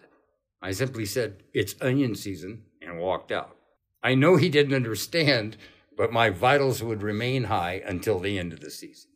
I 0.62 0.70
simply 0.70 1.04
said, 1.04 1.42
It's 1.52 1.74
onion 1.80 2.14
season, 2.14 2.62
and 2.80 2.98
walked 2.98 3.32
out. 3.32 3.56
I 4.02 4.14
know 4.14 4.36
he 4.36 4.48
didn't 4.48 4.74
understand, 4.74 5.56
but 5.96 6.12
my 6.12 6.30
vitals 6.30 6.82
would 6.82 7.02
remain 7.02 7.44
high 7.44 7.82
until 7.84 8.20
the 8.20 8.38
end 8.38 8.52
of 8.52 8.60
the 8.60 8.70
season. 8.70 9.10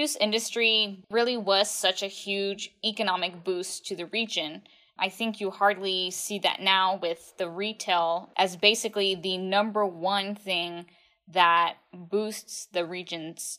Produce 0.00 0.16
industry 0.16 1.04
really 1.10 1.36
was 1.36 1.70
such 1.70 2.02
a 2.02 2.06
huge 2.06 2.70
economic 2.82 3.44
boost 3.44 3.84
to 3.84 3.94
the 3.94 4.06
region. 4.06 4.62
I 4.98 5.10
think 5.10 5.42
you 5.42 5.50
hardly 5.50 6.10
see 6.10 6.38
that 6.38 6.62
now 6.62 6.96
with 6.96 7.34
the 7.36 7.50
retail 7.50 8.30
as 8.34 8.56
basically 8.56 9.14
the 9.14 9.36
number 9.36 9.84
one 9.84 10.34
thing 10.34 10.86
that 11.28 11.74
boosts 11.92 12.66
the 12.72 12.86
region's 12.86 13.58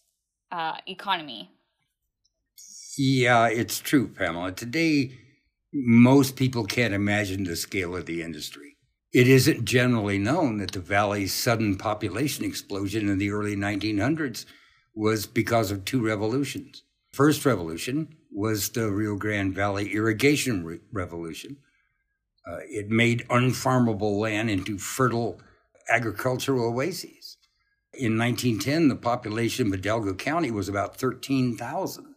uh, 0.51 0.77
economy. 0.87 1.51
Yeah, 2.97 3.45
it's 3.45 3.77
true, 3.77 4.07
Pamela. 4.07 4.51
Today, 4.51 5.11
most 5.71 6.35
people 6.35 6.65
can't 6.65 6.95
imagine 6.95 7.43
the 7.43 7.55
scale 7.55 7.95
of 7.95 8.07
the 8.07 8.23
industry. 8.23 8.77
It 9.13 9.27
isn't 9.27 9.65
generally 9.65 10.17
known 10.17 10.57
that 10.57 10.71
the 10.71 10.79
valley's 10.79 11.35
sudden 11.35 11.77
population 11.77 12.45
explosion 12.45 13.09
in 13.09 13.19
the 13.19 13.29
early 13.29 13.55
1900s 13.55 14.45
was 14.93 15.25
because 15.25 15.71
of 15.71 15.85
two 15.85 16.05
revolutions. 16.05 16.83
First 17.13 17.45
revolution 17.45 18.15
was 18.31 18.69
the 18.69 18.89
Rio 18.91 19.15
Grande 19.15 19.53
Valley 19.53 19.93
irrigation 19.93 20.65
re- 20.65 20.79
revolution. 20.91 21.57
Uh, 22.47 22.59
it 22.69 22.89
made 22.89 23.27
unfarmable 23.29 24.17
land 24.19 24.49
into 24.49 24.77
fertile 24.77 25.39
agricultural 25.89 26.73
oases. 26.73 27.37
In 27.93 28.17
1910, 28.17 28.87
the 28.87 28.95
population 28.95 29.67
of 29.67 29.73
Hidalgo 29.73 30.13
County 30.13 30.49
was 30.49 30.69
about 30.69 30.95
13,000. 30.95 32.15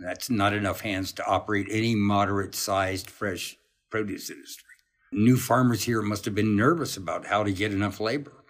That's 0.00 0.30
not 0.30 0.52
enough 0.52 0.80
hands 0.80 1.12
to 1.12 1.26
operate 1.26 1.66
any 1.70 1.94
moderate 1.94 2.54
sized 2.54 3.10
fresh 3.10 3.56
produce 3.90 4.30
industry. 4.30 4.66
New 5.12 5.36
farmers 5.36 5.84
here 5.84 6.02
must 6.02 6.24
have 6.26 6.34
been 6.34 6.56
nervous 6.56 6.96
about 6.96 7.26
how 7.26 7.42
to 7.42 7.52
get 7.52 7.72
enough 7.72 8.00
labor. 8.00 8.44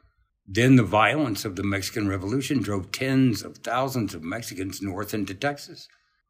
Then 0.49 0.77
the 0.77 0.85
violence 0.85 1.45
of 1.45 1.57
the 1.57 1.65
Mexican 1.65 2.07
Revolution 2.07 2.63
drove 2.63 2.93
tens 2.93 3.43
of 3.43 3.59
thousands 3.59 4.15
of 4.15 4.23
Mexicans 4.23 4.81
north 4.81 5.13
into 5.13 5.35
Texas. 5.35 5.89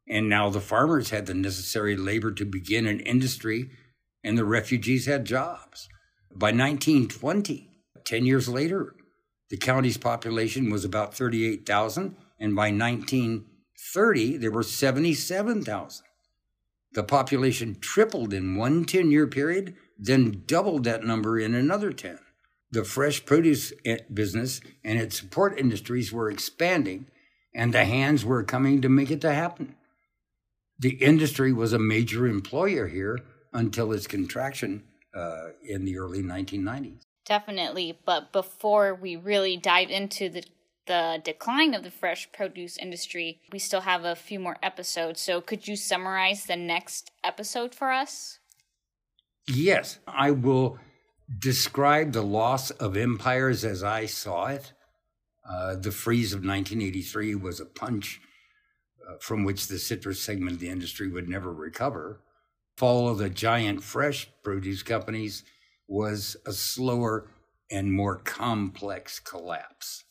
And 0.09 0.27
now 0.27 0.49
the 0.49 0.59
farmers 0.59 1.11
had 1.11 1.27
the 1.27 1.35
necessary 1.35 1.95
labor 1.95 2.31
to 2.31 2.45
begin 2.45 2.87
an 2.87 2.99
industry, 3.01 3.69
and 4.23 4.37
the 4.37 4.45
refugees 4.45 5.05
had 5.05 5.25
jobs. 5.25 5.87
By 6.33 6.47
1920, 6.47 7.69
10 8.05 8.25
years 8.25 8.49
later, 8.49 8.95
the 9.49 9.57
county's 9.57 9.97
population 9.97 10.71
was 10.71 10.83
about 10.83 11.13
38,000, 11.13 12.15
and 12.39 12.55
by 12.55 12.71
1930, 12.71 14.37
there 14.37 14.51
were 14.51 14.63
77,000. 14.63 16.05
The 16.93 17.03
population 17.03 17.77
tripled 17.79 18.33
in 18.33 18.55
one 18.55 18.85
10 18.85 19.11
year 19.11 19.27
period, 19.27 19.75
then 19.99 20.43
doubled 20.47 20.85
that 20.85 21.03
number 21.03 21.37
in 21.37 21.53
another 21.53 21.91
10 21.91 22.17
the 22.71 22.83
fresh 22.83 23.25
produce 23.25 23.73
business 24.13 24.61
and 24.83 24.99
its 24.99 25.19
support 25.19 25.57
industries 25.59 26.11
were 26.11 26.29
expanding, 26.29 27.07
and 27.53 27.73
the 27.73 27.85
hands 27.85 28.25
were 28.25 28.43
coming 28.43 28.81
to 28.81 28.89
make 28.89 29.11
it 29.11 29.21
to 29.21 29.33
happen. 29.33 29.75
The 30.79 30.95
industry 31.01 31.53
was 31.53 31.73
a 31.73 31.79
major 31.79 32.27
employer 32.27 32.87
here 32.87 33.19
until 33.53 33.91
its 33.91 34.05
contraction 34.05 34.83
uh, 35.15 35.49
in 35.63 35.85
the 35.85 35.97
early 35.97 36.21
1990s. 36.21 37.01
Definitely, 37.25 37.97
but 38.05 38.31
before 38.31 38.93
we 38.93 39.15
really 39.15 39.57
dive 39.57 39.89
into 39.89 40.29
the 40.29 40.43
the 40.87 41.21
decline 41.23 41.73
of 41.73 41.83
the 41.83 41.91
fresh 41.91 42.31
produce 42.31 42.77
industry, 42.77 43.41
we 43.51 43.59
still 43.59 43.81
have 43.81 44.05
a 44.05 44.15
few 44.15 44.39
more 44.39 44.57
episodes. 44.63 45.19
So, 45.21 45.41
could 45.41 45.67
you 45.67 45.75
summarize 45.75 46.45
the 46.45 46.55
next 46.55 47.11
episode 47.23 47.75
for 47.75 47.91
us? 47.91 48.39
Yes, 49.47 49.99
I 50.07 50.31
will 50.31 50.79
describe 51.35 52.13
the 52.13 52.23
loss 52.23 52.71
of 52.71 52.95
empires 52.95 53.65
as 53.65 53.83
I 53.83 54.05
saw 54.05 54.47
it. 54.47 54.73
Uh, 55.47 55.75
the 55.75 55.91
freeze 55.91 56.33
of 56.33 56.39
1983 56.39 57.35
was 57.35 57.59
a 57.59 57.65
punch 57.65 58.19
uh, 59.07 59.15
from 59.19 59.43
which 59.43 59.67
the 59.67 59.79
citrus 59.79 60.21
segment 60.21 60.53
of 60.53 60.59
the 60.59 60.69
industry 60.69 61.07
would 61.07 61.29
never 61.29 61.53
recover. 61.53 62.21
Fall 62.75 63.09
of 63.09 63.17
the 63.17 63.29
giant 63.29 63.83
fresh 63.83 64.29
produce 64.43 64.83
companies 64.83 65.43
was 65.87 66.37
a 66.45 66.53
slower 66.53 67.29
and 67.71 67.91
more 67.91 68.17
complex 68.17 69.19
collapse. 69.19 70.03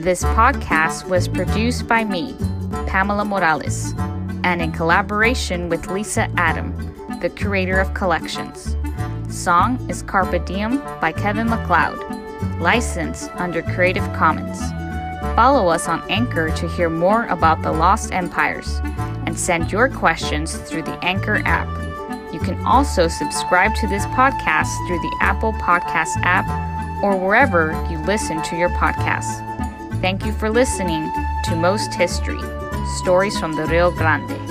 This 0.00 0.24
podcast 0.24 1.06
was 1.10 1.28
produced 1.28 1.86
by 1.86 2.04
me, 2.04 2.34
Pamela 2.86 3.22
Morales, 3.22 3.92
and 4.44 4.62
in 4.62 4.72
collaboration 4.72 5.68
with 5.68 5.88
Lisa 5.88 6.26
Adam, 6.38 6.74
the 7.20 7.28
curator 7.28 7.78
of 7.78 7.92
collections. 7.92 8.78
Song 9.28 9.78
is 9.90 10.00
Carpe 10.00 10.42
Diem 10.46 10.78
by 11.02 11.12
Kevin 11.12 11.50
MacLeod, 11.50 11.98
licensed 12.62 13.30
under 13.34 13.60
Creative 13.60 14.02
Commons. 14.14 14.58
Follow 15.36 15.68
us 15.68 15.86
on 15.86 16.02
Anchor 16.10 16.50
to 16.50 16.66
hear 16.66 16.88
more 16.88 17.26
about 17.26 17.60
the 17.60 17.70
Lost 17.70 18.10
Empires 18.10 18.80
and 19.26 19.38
send 19.38 19.70
your 19.70 19.90
questions 19.90 20.56
through 20.56 20.84
the 20.84 20.98
Anchor 21.04 21.42
app. 21.44 21.68
You 22.32 22.40
can 22.40 22.58
also 22.64 23.06
subscribe 23.06 23.74
to 23.74 23.86
this 23.86 24.06
podcast 24.06 24.74
through 24.88 25.00
the 25.00 25.16
Apple 25.20 25.52
Podcast 25.52 26.16
app 26.22 26.48
or 27.04 27.18
wherever 27.18 27.72
you 27.90 27.98
listen 27.98 28.42
to 28.44 28.56
your 28.56 28.70
podcasts. 28.70 29.49
Thank 30.00 30.24
you 30.24 30.32
for 30.32 30.48
listening 30.48 31.12
to 31.44 31.56
Most 31.56 31.92
History 31.92 32.40
Stories 33.02 33.38
from 33.38 33.52
the 33.52 33.66
Rio 33.66 33.90
Grande. 33.90 34.49